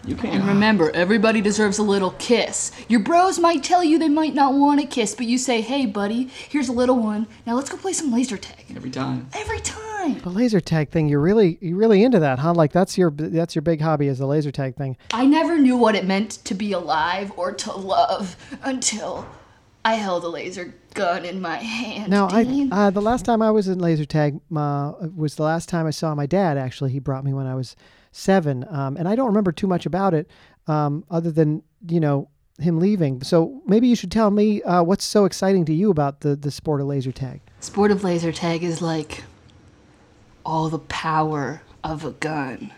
You 0.07 0.15
And 0.15 0.21
can. 0.23 0.47
remember, 0.47 0.91
everybody 0.93 1.43
deserves 1.43 1.77
a 1.79 1.83
little 1.83 2.13
kiss. 2.13 2.73
Your 2.89 3.01
bros 3.01 3.39
might 3.39 3.63
tell 3.63 3.85
you 3.85 3.99
they 3.99 4.09
might 4.09 4.35
not 4.35 4.55
want 4.55 4.81
a 4.81 4.87
kiss, 4.87 5.15
but 5.15 5.27
you 5.27 5.37
say, 5.37 5.61
hey, 5.61 5.85
buddy, 5.85 6.31
here's 6.49 6.69
a 6.69 6.73
little 6.73 6.97
one. 6.99 7.27
Now 7.47 7.55
let's 7.55 7.69
go 7.69 7.77
play 7.77 7.93
some 7.93 8.11
laser 8.11 8.39
tag. 8.39 8.65
Every 8.75 8.91
time. 8.91 9.29
Every 9.35 9.61
time. 9.61 10.19
The 10.21 10.31
laser 10.31 10.61
tag 10.61 10.89
thing, 10.91 11.09
you're 11.11 11.21
really 11.21 11.59
you're 11.61 11.77
really 11.77 12.03
into 12.03 12.19
that, 12.21 12.39
huh? 12.39 12.55
Like 12.55 12.73
that's 12.73 12.97
your 12.97 13.11
that's 13.11 13.55
your 13.55 13.61
big 13.61 13.83
hobby 13.83 14.07
is 14.07 14.19
the 14.19 14.27
laser 14.27 14.51
tag 14.51 14.75
thing. 14.77 14.97
I 15.13 15.27
never 15.27 15.59
knew 15.59 15.77
what 15.77 15.95
it 15.95 16.07
meant 16.07 16.31
to 16.47 16.55
be 16.55 16.73
alive 16.73 17.31
or 17.37 17.53
to 17.53 17.73
love 17.77 18.37
until 18.63 19.27
I 19.85 19.95
held 19.95 20.25
a 20.25 20.29
laser 20.29 20.75
gun 20.95 21.25
in 21.25 21.41
my 21.41 21.57
hand. 21.57 22.11
Now, 22.11 22.29
I 22.31 22.69
uh, 22.71 22.91
the 22.91 23.01
last 23.01 23.25
time 23.25 23.41
I 23.41 23.51
was 23.51 23.69
in 23.69 23.79
laser 23.79 24.05
tag 24.05 24.41
uh, 24.55 24.93
was 25.15 25.37
the 25.37 25.43
last 25.43 25.69
time 25.69 25.87
I 25.87 25.91
saw 25.91 26.15
my 26.15 26.27
dad. 26.27 26.59
Actually, 26.59 26.93
he 26.93 26.99
brought 26.99 27.25
me 27.25 27.33
when 27.33 27.47
I 27.47 27.55
was 27.55 27.77
seven, 28.13 28.67
um, 28.69 28.97
and 28.97 29.09
I 29.09 29.15
don't 29.17 29.27
remember 29.27 29.53
too 29.53 29.67
much 29.67 29.87
about 29.87 30.13
it, 30.13 30.29
um, 30.67 31.05
other 31.11 31.31
than 31.31 31.63
you 31.89 32.01
know 32.01 32.29
him 32.59 32.79
leaving. 32.79 33.23
So 33.23 33.63
maybe 33.67 33.89
you 33.89 33.97
should 33.97 34.13
tell 34.13 34.31
me 34.31 34.63
uh, 34.63 34.83
what's 34.83 35.05
so 35.05 35.25
exciting 35.25 35.65
to 35.67 35.73
you 35.73 35.91
about 35.91 36.21
the 36.21 36.37
the 36.37 36.51
sport 36.51 36.81
of 36.83 36.87
laser 36.87 37.13
tag. 37.13 37.41
Sport 37.61 37.91
of 37.91 38.05
laser 38.05 38.33
tag 38.33 38.63
is 38.63 38.83
like 38.83 39.25
all 40.45 40.69
the 40.69 40.79
power 40.79 41.63
of 41.83 42.05
a 42.05 42.11
gun 42.11 42.73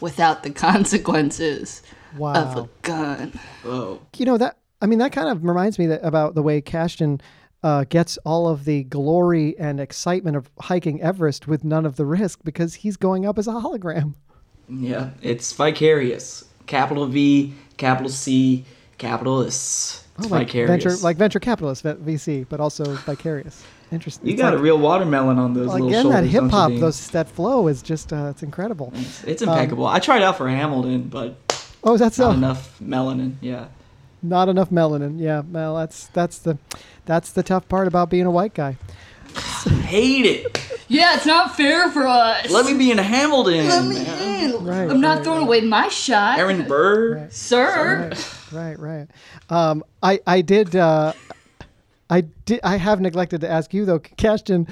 without 0.00 0.42
the 0.42 0.50
consequences 0.66 1.82
of 2.20 2.56
a 2.56 2.68
gun. 2.82 3.38
Oh. 3.64 4.00
you 4.16 4.26
know 4.26 4.38
that. 4.38 4.56
I 4.82 4.86
mean, 4.86 4.98
that 4.98 5.12
kind 5.12 5.28
of 5.28 5.44
reminds 5.44 5.78
me 5.78 5.86
that, 5.86 6.00
about 6.04 6.34
the 6.34 6.42
way 6.42 6.60
Kashton 6.60 7.20
uh, 7.62 7.84
gets 7.88 8.18
all 8.24 8.48
of 8.48 8.64
the 8.64 8.84
glory 8.84 9.58
and 9.58 9.80
excitement 9.80 10.36
of 10.36 10.50
hiking 10.60 11.00
Everest 11.00 11.48
with 11.48 11.64
none 11.64 11.86
of 11.86 11.96
the 11.96 12.04
risk 12.04 12.40
because 12.44 12.74
he's 12.74 12.96
going 12.96 13.24
up 13.26 13.38
as 13.38 13.48
a 13.48 13.52
hologram. 13.52 14.14
Yeah, 14.68 15.10
it's 15.22 15.52
vicarious. 15.52 16.44
Capital 16.66 17.06
V, 17.06 17.54
capital 17.76 18.10
C, 18.10 18.64
capital 18.98 19.42
S. 19.44 20.04
It's 20.18 20.26
Oh, 20.26 20.30
like 20.30 20.46
vicarious. 20.48 20.70
venture, 20.84 20.96
like 21.04 21.16
venture 21.16 21.38
capitalist 21.40 21.84
VC, 21.84 22.46
but 22.48 22.58
also 22.60 22.84
vicarious. 22.96 23.62
Interesting. 23.92 24.26
you 24.26 24.32
It's 24.34 24.42
got 24.42 24.52
like- 24.52 24.58
a 24.58 24.62
real 24.62 24.78
watermelon 24.78 25.38
on 25.38 25.54
those 25.54 25.68
Well, 25.68 25.74
little 25.76 25.88
again, 25.88 26.02
shoulders. 26.04 26.20
that 26.22 26.26
hip 26.42 26.50
hop, 26.50 26.72
those 26.72 27.08
that 27.10 27.28
flow 27.28 27.68
is 27.68 27.82
just 27.82 28.12
uh, 28.12 28.28
it's 28.30 28.42
incredible. 28.42 28.92
It's, 28.96 29.24
it's 29.24 29.42
impeccable. 29.42 29.86
I 29.86 30.00
tried 30.00 30.22
out 30.22 30.36
for 30.36 30.48
Hamilton, 30.48 31.02
but 31.04 31.36
Oh, 31.84 31.96
that's 31.96 32.18
not 32.18 32.32
so 32.32 32.36
enough 32.36 32.78
melanin. 32.82 33.34
Yeah. 33.40 33.66
Not 34.28 34.48
enough 34.48 34.70
melanin. 34.70 35.20
Yeah, 35.20 35.42
well, 35.48 35.76
that's 35.76 36.08
that's 36.08 36.38
the 36.38 36.58
that's 37.04 37.30
the 37.32 37.42
tough 37.42 37.68
part 37.68 37.86
about 37.86 38.10
being 38.10 38.26
a 38.26 38.30
white 38.30 38.54
guy. 38.54 38.76
Hate 39.84 40.26
it. 40.26 40.80
Yeah, 40.88 41.16
it's 41.16 41.26
not 41.26 41.56
fair 41.56 41.90
for 41.90 42.06
us. 42.06 42.50
Let 42.50 42.66
me 42.66 42.74
be 42.78 42.90
in 42.90 42.98
Hamilton. 42.98 43.66
Let 43.68 43.84
me 43.84 43.94
man. 43.94 44.50
in. 44.50 44.64
Right, 44.64 44.90
I'm 44.90 45.00
not 45.00 45.16
right, 45.16 45.24
throwing 45.24 45.42
away 45.42 45.60
my 45.62 45.88
shot, 45.88 46.38
Aaron 46.38 46.66
Burr. 46.66 47.28
sir. 47.30 48.12
Right, 48.52 48.78
right. 48.78 49.08
Um, 49.50 49.84
I 50.02 50.20
I 50.26 50.40
did 50.40 50.76
uh, 50.76 51.12
I 52.08 52.20
did 52.20 52.60
I 52.62 52.76
have 52.76 53.00
neglected 53.00 53.40
to 53.42 53.50
ask 53.50 53.74
you 53.74 53.84
though, 53.84 53.98
Kashton. 53.98 54.68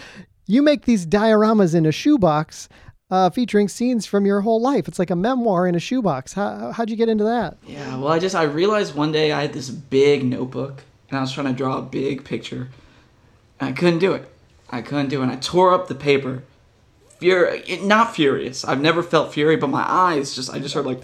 You 0.46 0.62
make 0.62 0.84
these 0.84 1.06
dioramas 1.06 1.74
in 1.74 1.86
a 1.86 1.92
shoebox. 1.92 2.68
Uh, 3.10 3.28
featuring 3.28 3.68
scenes 3.68 4.06
from 4.06 4.24
your 4.24 4.40
whole 4.40 4.60
life. 4.62 4.88
It's 4.88 4.98
like 4.98 5.10
a 5.10 5.16
memoir 5.16 5.66
in 5.66 5.74
a 5.74 5.78
shoebox. 5.78 6.32
How, 6.32 6.72
how'd 6.72 6.88
you 6.88 6.96
get 6.96 7.10
into 7.10 7.24
that? 7.24 7.58
Yeah, 7.66 7.98
well, 7.98 8.08
I 8.08 8.18
just 8.18 8.34
I 8.34 8.44
realized 8.44 8.94
one 8.94 9.12
day 9.12 9.30
I 9.30 9.42
had 9.42 9.52
this 9.52 9.68
big 9.68 10.24
notebook 10.24 10.82
and 11.10 11.18
I 11.18 11.20
was 11.20 11.30
trying 11.30 11.46
to 11.46 11.52
draw 11.52 11.78
a 11.78 11.82
big 11.82 12.24
picture, 12.24 12.70
and 13.60 13.70
I 13.70 13.72
couldn't 13.72 13.98
do 13.98 14.14
it. 14.14 14.26
I 14.70 14.80
couldn't 14.82 15.08
do 15.08 15.20
it. 15.20 15.24
And 15.24 15.32
I 15.32 15.36
tore 15.36 15.74
up 15.74 15.88
the 15.88 15.94
paper. 15.94 16.42
Fur, 17.20 17.60
not 17.82 18.14
furious. 18.14 18.64
I've 18.64 18.80
never 18.80 19.02
felt 19.02 19.32
fury, 19.32 19.56
but 19.56 19.68
my 19.68 19.84
eyes 19.86 20.34
just 20.34 20.52
I 20.52 20.58
just 20.58 20.74
heard 20.74 20.86
like 20.86 21.02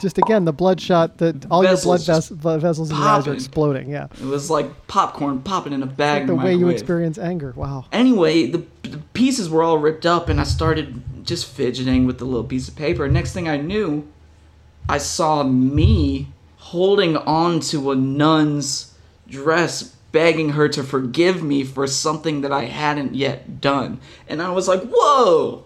Just 0.00 0.18
again, 0.18 0.44
the 0.44 0.52
bloodshot, 0.52 1.18
the 1.18 1.46
all 1.50 1.64
your 1.64 1.76
blood 1.78 2.00
Vessels 2.00 2.28
ves- 2.28 2.60
vessels 2.62 2.90
in 2.90 2.96
your 2.96 3.06
eyes 3.06 3.26
are 3.26 3.32
exploding. 3.32 3.88
Yeah, 3.90 4.08
it 4.20 4.26
was 4.26 4.50
like 4.50 4.88
popcorn 4.88 5.40
popping 5.40 5.72
in 5.72 5.82
a 5.82 5.86
bag. 5.86 6.26
the 6.26 6.34
the 6.34 6.36
way 6.36 6.54
you 6.54 6.68
experience 6.68 7.16
anger. 7.16 7.54
Wow. 7.56 7.86
Anyway, 7.92 8.46
the, 8.46 8.64
the 8.82 8.98
pieces 9.14 9.48
were 9.48 9.62
all 9.62 9.78
ripped 9.78 10.04
up, 10.04 10.28
and 10.28 10.40
I 10.40 10.44
started 10.44 11.17
just 11.28 11.46
fidgeting 11.46 12.06
with 12.06 12.18
the 12.18 12.24
little 12.24 12.44
piece 12.44 12.68
of 12.68 12.76
paper. 12.76 13.08
Next 13.08 13.32
thing 13.32 13.48
I 13.48 13.56
knew, 13.56 14.08
I 14.88 14.98
saw 14.98 15.42
me 15.42 16.28
holding 16.56 17.16
on 17.16 17.60
to 17.60 17.90
a 17.90 17.96
nun's 17.96 18.94
dress, 19.28 19.94
begging 20.10 20.50
her 20.50 20.68
to 20.70 20.82
forgive 20.82 21.42
me 21.42 21.62
for 21.64 21.86
something 21.86 22.40
that 22.40 22.52
I 22.52 22.64
hadn't 22.64 23.14
yet 23.14 23.60
done. 23.60 24.00
And 24.26 24.40
I 24.40 24.50
was 24.50 24.66
like, 24.66 24.82
whoa, 24.82 25.64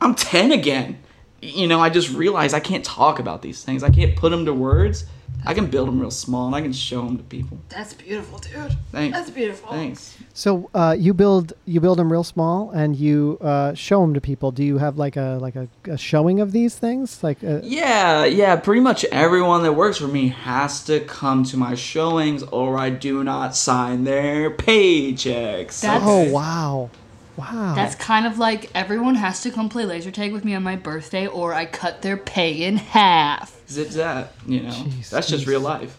I'm 0.00 0.14
10 0.14 0.52
again. 0.52 0.98
You 1.42 1.66
know, 1.66 1.80
I 1.80 1.90
just 1.90 2.10
realized 2.10 2.54
I 2.54 2.60
can't 2.60 2.84
talk 2.84 3.18
about 3.18 3.42
these 3.42 3.62
things, 3.62 3.82
I 3.82 3.90
can't 3.90 4.16
put 4.16 4.30
them 4.30 4.46
to 4.46 4.54
words. 4.54 5.04
I 5.46 5.54
can 5.54 5.66
build 5.66 5.88
them 5.88 6.00
real 6.00 6.10
small 6.10 6.46
and 6.46 6.54
I 6.56 6.60
can 6.60 6.72
show 6.72 7.02
them 7.04 7.16
to 7.18 7.22
people. 7.22 7.58
That's 7.68 7.94
beautiful, 7.94 8.38
dude. 8.38 8.76
Thanks. 8.92 9.16
That's 9.16 9.30
beautiful. 9.30 9.70
Thanks. 9.70 10.16
So 10.34 10.68
uh, 10.74 10.96
you 10.98 11.14
build 11.14 11.52
you 11.64 11.80
build 11.80 11.98
them 11.98 12.10
real 12.12 12.24
small 12.24 12.70
and 12.70 12.96
you 12.96 13.38
uh, 13.40 13.74
show 13.74 14.00
them 14.00 14.12
to 14.14 14.20
people. 14.20 14.50
Do 14.52 14.64
you 14.64 14.78
have 14.78 14.98
like 14.98 15.16
a 15.16 15.38
like 15.40 15.56
a, 15.56 15.68
a 15.84 15.96
showing 15.96 16.40
of 16.40 16.52
these 16.52 16.76
things? 16.76 17.22
Like 17.22 17.42
uh, 17.44 17.60
Yeah, 17.62 18.24
yeah, 18.24 18.56
pretty 18.56 18.80
much 18.80 19.04
everyone 19.06 19.62
that 19.62 19.72
works 19.72 19.98
for 19.98 20.08
me 20.08 20.28
has 20.28 20.84
to 20.84 21.00
come 21.00 21.44
to 21.44 21.56
my 21.56 21.74
showings 21.74 22.42
or 22.42 22.76
I 22.78 22.90
do 22.90 23.22
not 23.24 23.56
sign 23.56 24.04
their 24.04 24.50
paychecks. 24.50 25.80
That's- 25.80 26.02
oh 26.04 26.30
wow, 26.30 26.90
wow. 27.36 27.74
That's 27.74 27.94
kind 27.94 28.26
of 28.26 28.38
like 28.38 28.70
everyone 28.74 29.14
has 29.16 29.40
to 29.42 29.50
come 29.50 29.68
play 29.68 29.84
laser 29.84 30.10
tag 30.10 30.32
with 30.32 30.44
me 30.44 30.54
on 30.54 30.62
my 30.62 30.76
birthday, 30.76 31.26
or 31.26 31.54
I 31.54 31.66
cut 31.66 32.02
their 32.02 32.16
pay 32.16 32.62
in 32.64 32.76
half. 32.76 33.55
Zip 33.68 33.88
zap, 33.88 34.32
you 34.46 34.60
know. 34.60 34.70
Jeez, 34.70 35.10
That's 35.10 35.28
just 35.28 35.46
real 35.46 35.60
life. 35.60 35.98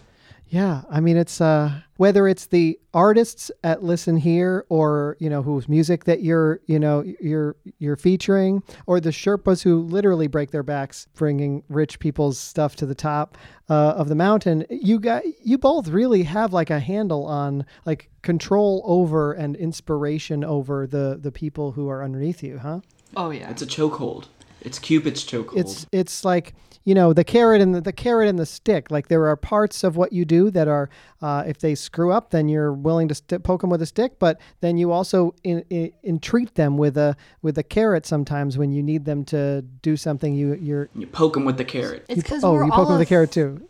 Yeah, 0.50 0.82
I 0.88 1.00
mean 1.00 1.18
it's 1.18 1.40
uh 1.42 1.82
whether 1.98 2.26
it's 2.26 2.46
the 2.46 2.78
artists 2.94 3.50
at 3.64 3.82
Listen 3.82 4.16
Here 4.16 4.64
or 4.70 5.16
you 5.20 5.28
know 5.28 5.42
whose 5.42 5.68
music 5.68 6.04
that 6.04 6.22
you're 6.22 6.60
you 6.66 6.78
know 6.78 7.04
you're 7.20 7.56
you're 7.78 7.96
featuring 7.96 8.62
or 8.86 8.98
the 8.98 9.10
Sherpas 9.10 9.62
who 9.62 9.82
literally 9.82 10.26
break 10.26 10.50
their 10.50 10.62
backs 10.62 11.06
bringing 11.14 11.64
rich 11.68 11.98
people's 11.98 12.38
stuff 12.38 12.76
to 12.76 12.86
the 12.86 12.94
top 12.94 13.36
uh, 13.68 13.92
of 13.96 14.08
the 14.08 14.14
mountain. 14.14 14.64
You 14.70 14.98
got 14.98 15.24
you 15.44 15.58
both 15.58 15.88
really 15.88 16.22
have 16.22 16.54
like 16.54 16.70
a 16.70 16.80
handle 16.80 17.26
on 17.26 17.66
like 17.84 18.08
control 18.22 18.82
over 18.86 19.34
and 19.34 19.54
inspiration 19.54 20.44
over 20.44 20.86
the 20.86 21.18
the 21.20 21.32
people 21.32 21.72
who 21.72 21.90
are 21.90 22.02
underneath 22.02 22.42
you, 22.42 22.58
huh? 22.58 22.80
Oh 23.18 23.30
yeah. 23.30 23.50
It's 23.50 23.60
a 23.60 23.66
chokehold. 23.66 24.28
It's 24.60 24.78
Cupid's 24.78 25.24
chokehold. 25.24 25.58
it's 25.58 25.86
it's 25.92 26.24
like 26.24 26.54
you 26.84 26.94
know 26.94 27.12
the 27.12 27.24
carrot 27.24 27.60
and 27.60 27.74
the, 27.74 27.80
the 27.82 27.92
carrot 27.92 28.28
and 28.28 28.38
the 28.38 28.46
stick 28.46 28.90
like 28.90 29.08
there 29.08 29.26
are 29.26 29.36
parts 29.36 29.84
of 29.84 29.96
what 29.96 30.12
you 30.12 30.24
do 30.24 30.50
that 30.50 30.68
are 30.68 30.88
uh, 31.20 31.44
if 31.46 31.58
they 31.58 31.74
screw 31.74 32.12
up 32.12 32.30
then 32.30 32.48
you're 32.48 32.72
willing 32.72 33.08
to 33.08 33.14
st- 33.14 33.42
poke 33.42 33.60
them 33.60 33.68
with 33.70 33.82
a 33.82 33.86
stick 33.86 34.18
but 34.18 34.40
then 34.60 34.78
you 34.78 34.90
also 34.90 35.34
in, 35.44 35.62
in, 35.68 35.92
entreat 36.02 36.54
them 36.54 36.78
with 36.78 36.96
a 36.96 37.14
with 37.42 37.58
a 37.58 37.62
carrot 37.62 38.06
sometimes 38.06 38.56
when 38.56 38.72
you 38.72 38.82
need 38.82 39.04
them 39.04 39.22
to 39.24 39.60
do 39.82 39.96
something 39.96 40.34
you 40.34 40.54
you're 40.54 40.88
you 40.94 41.06
poke 41.06 41.34
them 41.34 41.44
with 41.44 41.58
the 41.58 41.64
carrot. 41.64 42.06
It's 42.08 42.22
because 42.22 42.42
oh 42.42 42.52
we're 42.54 42.64
you 42.64 42.70
all 42.72 42.78
poke 42.78 42.86
them 42.88 42.96
a 42.96 42.98
with 43.00 43.06
a 43.06 43.10
carrot 43.10 43.32
too 43.32 43.68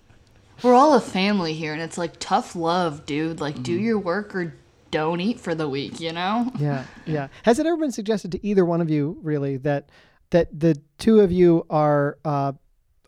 We're 0.63 0.75
all 0.75 0.95
a 0.95 1.01
family 1.01 1.55
here, 1.55 1.73
and 1.73 1.81
it's 1.83 1.99
like 1.99 2.15
tough 2.19 2.55
love, 2.57 3.05
dude. 3.07 3.41
Like, 3.41 3.55
Mm-hmm. 3.55 3.63
do 3.63 3.73
your 3.75 3.99
work 3.99 4.35
or 4.35 4.55
don't 4.91 5.21
eat 5.21 5.39
for 5.39 5.55
the 5.55 5.69
week, 5.69 6.01
you 6.01 6.13
know? 6.13 6.53
yeah 6.59 6.85
yeah 7.07 7.29
has 7.43 7.59
it 7.59 7.67
ever 7.67 7.77
been 7.77 7.93
suggested 7.93 8.31
to 8.33 8.47
either 8.47 8.65
one 8.65 8.81
of 8.81 8.89
you 8.91 9.19
really 9.23 9.57
that 9.59 9.89
that 10.31 10.49
the 10.59 10.81
two 10.99 11.21
of 11.21 11.33
you 11.33 11.65
are 11.71 12.19
uh, 12.25 12.53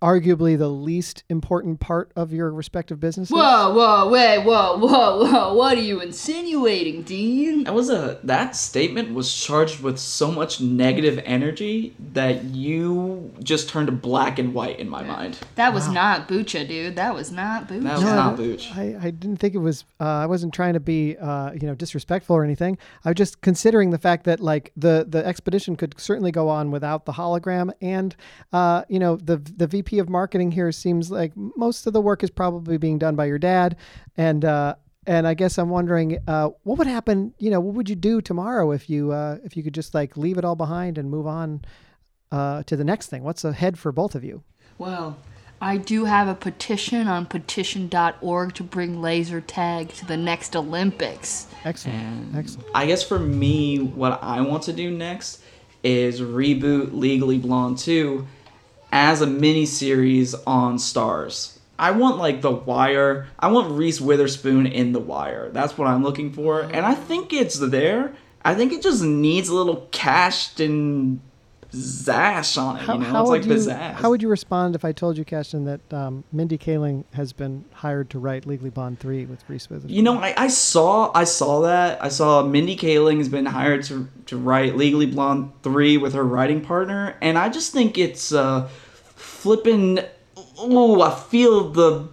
arguably 0.00 0.56
the 0.58 0.68
least 0.68 1.24
important 1.28 1.78
part 1.80 2.10
of 2.16 2.32
your 2.32 2.50
respective 2.52 2.98
businesses 2.98 3.32
Whoa, 3.34 3.74
whoa, 3.74 4.08
wait, 4.08 4.38
whoa, 4.44 4.78
whoa, 4.78 5.24
whoa. 5.24 5.54
What 5.54 5.76
are 5.76 5.82
you 5.82 6.00
insinuating, 6.00 7.02
Dean? 7.02 7.64
That 7.64 7.74
was 7.74 7.90
a 7.90 8.18
that 8.24 8.56
statement 8.56 9.12
was 9.12 9.34
charged 9.34 9.80
with 9.82 9.98
so 9.98 10.30
much 10.32 10.60
negative 10.60 11.20
energy 11.24 11.94
that 12.12 12.44
you 12.44 13.32
just 13.42 13.68
turned 13.68 14.00
black 14.00 14.38
and 14.38 14.54
white 14.54 14.78
in 14.78 14.88
my 14.88 15.02
mind. 15.02 15.38
That 15.56 15.74
was 15.74 15.88
not 15.88 16.28
Bucha, 16.28 16.66
dude. 16.66 16.96
That 16.96 17.14
was 17.14 17.30
not 17.30 17.68
Bucha. 17.68 17.82
That 17.82 17.92
was 17.94 18.02
No, 18.02 18.14
not 18.14 18.32
I- 18.34 18.36
Booch. 18.36 18.70
I, 18.74 18.96
I 19.00 19.10
didn't 19.10 19.36
think 19.36 19.54
it 19.54 19.58
was. 19.58 19.84
Uh, 20.00 20.04
I 20.04 20.26
wasn't 20.26 20.54
trying 20.54 20.74
to 20.74 20.80
be, 20.80 21.16
uh, 21.18 21.52
you 21.52 21.66
know, 21.66 21.74
disrespectful 21.74 22.34
or 22.36 22.44
anything. 22.44 22.78
I 23.04 23.10
was 23.10 23.16
just 23.16 23.40
considering 23.42 23.90
the 23.90 23.98
fact 23.98 24.24
that 24.24 24.40
like 24.40 24.72
the 24.76 25.04
the 25.08 25.24
expedition 25.26 25.76
could 25.76 25.94
certainly 26.00 26.32
go 26.32 26.48
on 26.48 26.70
without 26.70 27.04
the 27.04 27.12
hologram, 27.12 27.70
and 27.82 28.16
uh, 28.52 28.84
you 28.88 28.98
know, 28.98 29.16
the 29.16 29.36
the 29.36 29.66
VP 29.66 29.89
of 29.98 30.08
marketing 30.08 30.52
here 30.52 30.70
seems 30.72 31.10
like 31.10 31.32
most 31.36 31.86
of 31.86 31.92
the 31.92 32.00
work 32.00 32.22
is 32.22 32.30
probably 32.30 32.78
being 32.78 32.98
done 32.98 33.16
by 33.16 33.26
your 33.26 33.38
dad, 33.38 33.76
and. 34.16 34.44
Uh, 34.44 34.74
and 35.06 35.26
I 35.26 35.32
guess 35.32 35.56
I'm 35.56 35.70
wondering, 35.70 36.18
uh, 36.28 36.50
what 36.62 36.76
would 36.76 36.86
happen? 36.86 37.32
You 37.38 37.50
know, 37.50 37.58
what 37.58 37.74
would 37.74 37.88
you 37.88 37.96
do 37.96 38.20
tomorrow 38.20 38.70
if 38.70 38.90
you 38.90 39.12
uh, 39.12 39.38
if 39.42 39.56
you 39.56 39.62
could 39.62 39.72
just 39.72 39.94
like 39.94 40.14
leave 40.16 40.36
it 40.36 40.44
all 40.44 40.56
behind 40.56 40.98
and 40.98 41.10
move 41.10 41.26
on 41.26 41.64
uh, 42.30 42.62
to 42.64 42.76
the 42.76 42.84
next 42.84 43.06
thing? 43.06 43.24
What's 43.24 43.42
ahead 43.42 43.78
for 43.78 43.92
both 43.92 44.14
of 44.14 44.22
you? 44.22 44.42
Well, 44.76 45.16
I 45.62 45.76
do 45.76 46.06
have 46.06 46.26
a 46.26 46.34
petition 46.34 47.06
on 47.06 47.26
petition.org 47.26 48.54
to 48.54 48.62
bring 48.62 49.02
laser 49.02 49.40
tag 49.42 49.90
to 49.90 50.06
the 50.06 50.16
next 50.16 50.56
Olympics. 50.56 51.48
Excellent, 51.64 51.98
And 51.98 52.36
excellent. 52.36 52.68
I 52.74 52.86
guess 52.86 53.02
for 53.02 53.18
me, 53.18 53.78
what 53.78 54.22
I 54.22 54.40
want 54.40 54.62
to 54.64 54.72
do 54.72 54.90
next 54.90 55.42
is 55.82 56.20
reboot 56.20 56.90
Legally 56.92 57.38
Blonde 57.38 57.78
2 57.78 58.26
as 58.92 59.20
a 59.20 59.26
mini 59.26 59.66
series 59.66 60.34
on 60.46 60.76
Starz. 60.76 61.58
I 61.78 61.92
want 61.92 62.18
like 62.18 62.42
The 62.42 62.50
Wire. 62.50 63.28
I 63.38 63.48
want 63.48 63.72
Reese 63.72 64.00
Witherspoon 64.00 64.66
in 64.66 64.92
The 64.92 65.00
Wire. 65.00 65.48
That's 65.50 65.78
what 65.78 65.88
I'm 65.88 66.02
looking 66.02 66.32
for, 66.32 66.60
and 66.60 66.84
I 66.84 66.94
think 66.94 67.32
it's 67.32 67.58
there. 67.58 68.14
I 68.44 68.54
think 68.54 68.72
it 68.72 68.82
just 68.82 69.02
needs 69.02 69.48
a 69.48 69.54
little 69.54 69.88
cashed 69.90 70.60
and 70.60 71.20
zash 71.72 72.56
on 72.56 72.76
it. 72.76 72.82
How, 72.82 72.94
you 72.94 73.00
know, 73.00 73.04
how 73.06 73.20
it's 73.22 73.30
would 73.30 73.46
like 73.46 73.48
you 73.48 73.54
pizzazz. 73.54 73.94
how 73.94 74.10
would 74.10 74.22
you 74.22 74.28
respond 74.28 74.74
if 74.74 74.84
I 74.84 74.92
told 74.92 75.16
you, 75.16 75.24
Kashton, 75.24 75.64
that 75.64 75.92
um, 75.92 76.24
Mindy 76.32 76.58
Kaling 76.58 77.04
has 77.12 77.32
been 77.32 77.64
hired 77.72 78.10
to 78.10 78.18
write 78.18 78.46
Legally 78.46 78.70
Blonde 78.70 78.98
three 79.00 79.24
with 79.26 79.42
Reese 79.48 79.68
Witherspoon? 79.70 79.94
You 79.94 80.02
know, 80.02 80.18
I, 80.18 80.34
I 80.36 80.48
saw 80.48 81.10
I 81.14 81.24
saw 81.24 81.60
that. 81.62 82.02
I 82.02 82.08
saw 82.08 82.42
Mindy 82.42 82.76
Kaling 82.76 83.18
has 83.18 83.28
been 83.28 83.46
hired 83.46 83.84
to 83.84 84.08
to 84.26 84.36
write 84.36 84.76
Legally 84.76 85.06
Blonde 85.06 85.52
three 85.62 85.96
with 85.96 86.14
her 86.14 86.24
writing 86.24 86.60
partner, 86.60 87.16
and 87.20 87.38
I 87.38 87.48
just 87.48 87.72
think 87.72 87.98
it's 87.98 88.32
uh, 88.32 88.68
flipping. 89.16 90.00
Oh, 90.58 91.00
I 91.00 91.14
feel 91.14 91.70
the 91.70 92.08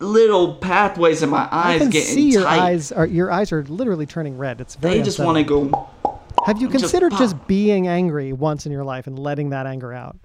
little 0.00 0.54
pathways 0.54 1.22
in 1.22 1.28
my 1.28 1.48
eyes 1.50 1.76
I 1.80 1.84
can 1.84 1.90
getting 1.90 2.14
see 2.14 2.30
your 2.30 2.44
tight. 2.44 2.60
eyes 2.60 2.92
are 2.92 3.06
your 3.06 3.30
eyes 3.30 3.52
are 3.52 3.64
literally 3.64 4.06
turning 4.06 4.38
red. 4.38 4.60
It's 4.60 4.76
very. 4.76 4.98
they 4.98 5.02
just 5.02 5.18
want 5.18 5.38
to 5.38 5.44
go. 5.44 5.88
Have 6.48 6.60
you 6.60 6.68
just 6.68 6.80
considered 6.82 7.10
pop. 7.12 7.20
just 7.20 7.46
being 7.46 7.86
angry 7.88 8.32
once 8.32 8.66
in 8.66 8.72
your 8.72 8.84
life 8.84 9.06
and 9.06 9.18
letting 9.18 9.50
that 9.50 9.66
anger 9.66 9.92
out? 9.92 10.16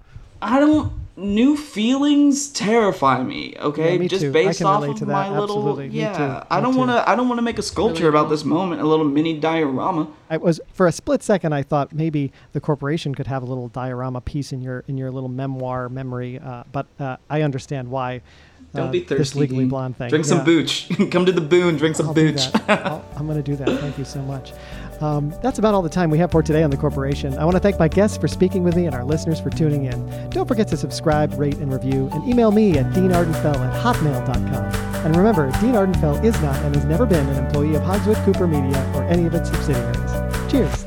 I 0.42 0.58
don't. 0.60 0.92
New 1.16 1.56
feelings 1.56 2.48
terrify 2.48 3.22
me. 3.22 3.54
Okay, 3.60 3.92
Yeah, 3.92 3.98
me 3.98 4.08
just 4.08 4.22
too. 4.22 4.32
Based 4.32 4.60
off 4.62 4.82
of 4.82 4.98
that. 4.98 5.06
my 5.06 5.30
little. 5.30 5.58
Absolutely. 5.58 5.88
Me 5.90 6.00
Yeah, 6.00 6.40
too. 6.40 6.46
I 6.50 6.60
don't 6.60 6.74
want 6.74 6.90
to. 6.90 7.08
I 7.08 7.14
don't 7.14 7.28
want 7.28 7.38
to 7.38 7.42
make 7.42 7.58
a 7.58 7.62
sculpture 7.62 8.08
about 8.08 8.28
this 8.30 8.44
moment. 8.44 8.80
A 8.82 8.84
little 8.84 9.04
mini 9.04 9.38
diorama. 9.38 10.08
I 10.28 10.38
was 10.38 10.60
for 10.72 10.88
a 10.88 10.92
split 10.92 11.22
second. 11.22 11.52
I 11.52 11.62
thought 11.62 11.92
maybe 11.92 12.32
the 12.52 12.60
corporation 12.60 13.14
could 13.14 13.28
have 13.28 13.44
a 13.44 13.46
little 13.46 13.68
diorama 13.68 14.20
piece 14.20 14.52
in 14.52 14.60
your 14.60 14.82
in 14.88 14.98
your 14.98 15.12
little 15.12 15.28
memoir 15.28 15.88
memory. 15.88 16.40
Uh, 16.40 16.64
but 16.72 16.86
uh, 16.98 17.16
I 17.30 17.42
understand 17.42 17.90
why. 17.90 18.20
Don't 18.74 18.88
uh, 18.88 18.90
be 18.90 19.00
thirsty. 19.00 19.18
This 19.18 19.34
legally 19.36 19.66
blonde 19.66 19.96
thing. 19.96 20.08
Drink 20.08 20.24
Yeah. 20.24 20.30
some 20.30 20.44
booch. 20.44 20.88
Come 21.12 21.24
to 21.26 21.32
the 21.32 21.40
boon. 21.40 21.76
Drink 21.76 21.94
some 21.94 22.08
I'll 22.08 22.14
booch. 22.14 22.48
I'm 22.68 23.24
going 23.26 23.36
to 23.36 23.42
do 23.42 23.54
that. 23.54 23.68
Thank 23.80 23.98
you 23.98 24.04
so 24.04 24.20
much. 24.22 24.52
Um, 25.00 25.34
that's 25.42 25.58
about 25.58 25.74
all 25.74 25.82
the 25.82 25.88
time 25.88 26.10
we 26.10 26.18
have 26.18 26.30
for 26.30 26.42
today 26.42 26.62
on 26.62 26.70
The 26.70 26.76
Corporation. 26.76 27.36
I 27.38 27.44
want 27.44 27.56
to 27.56 27.60
thank 27.60 27.78
my 27.78 27.88
guests 27.88 28.16
for 28.16 28.28
speaking 28.28 28.64
with 28.64 28.76
me 28.76 28.86
and 28.86 28.94
our 28.94 29.04
listeners 29.04 29.40
for 29.40 29.50
tuning 29.50 29.84
in. 29.84 30.30
Don't 30.30 30.46
forget 30.46 30.68
to 30.68 30.76
subscribe, 30.76 31.34
rate, 31.38 31.56
and 31.58 31.72
review, 31.72 32.08
and 32.12 32.28
email 32.28 32.50
me 32.50 32.78
at 32.78 32.86
deanardenfell 32.92 33.56
at 33.56 33.82
hotmail.com. 33.82 34.94
And 35.04 35.16
remember, 35.16 35.50
Dean 35.60 35.74
Ardenfell 35.74 36.24
is 36.24 36.40
not 36.40 36.56
and 36.62 36.74
has 36.74 36.84
never 36.86 37.04
been 37.04 37.28
an 37.28 37.44
employee 37.44 37.74
of 37.74 37.82
Hogswood 37.82 38.16
Cooper 38.24 38.46
Media 38.46 38.92
or 38.94 39.04
any 39.04 39.26
of 39.26 39.34
its 39.34 39.50
subsidiaries. 39.50 40.50
Cheers. 40.50 40.84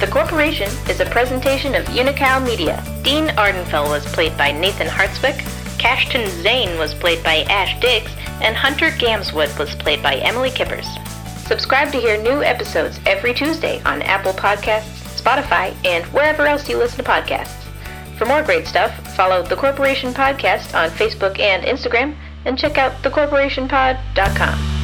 The 0.00 0.08
Corporation 0.10 0.70
is 0.88 1.00
a 1.00 1.06
presentation 1.06 1.74
of 1.74 1.84
Unicow 1.86 2.44
Media. 2.44 2.82
Dean 3.02 3.28
Ardenfell 3.28 3.88
was 3.88 4.06
played 4.06 4.36
by 4.38 4.52
Nathan 4.52 4.86
Hartswick, 4.86 5.38
Kashton 5.78 6.28
Zane 6.42 6.78
was 6.78 6.94
played 6.94 7.22
by 7.22 7.42
Ash 7.50 7.78
Diggs, 7.80 8.10
and 8.40 8.56
Hunter 8.56 8.90
Gamswood 8.90 9.58
was 9.58 9.74
played 9.74 10.02
by 10.02 10.16
Emily 10.16 10.50
Kueppers. 10.50 11.05
Subscribe 11.46 11.92
to 11.92 11.98
hear 11.98 12.20
new 12.20 12.42
episodes 12.42 12.98
every 13.06 13.32
Tuesday 13.32 13.80
on 13.84 14.02
Apple 14.02 14.32
Podcasts, 14.32 15.20
Spotify, 15.20 15.72
and 15.84 16.04
wherever 16.06 16.44
else 16.44 16.68
you 16.68 16.76
listen 16.76 17.04
to 17.04 17.08
podcasts. 17.08 17.62
For 18.18 18.24
more 18.24 18.42
great 18.42 18.66
stuff, 18.66 19.14
follow 19.14 19.42
The 19.44 19.54
Corporation 19.54 20.12
Podcast 20.12 20.74
on 20.74 20.90
Facebook 20.90 21.38
and 21.38 21.62
Instagram, 21.62 22.16
and 22.44 22.58
check 22.58 22.78
out 22.78 23.00
thecorporationpod.com. 23.02 24.75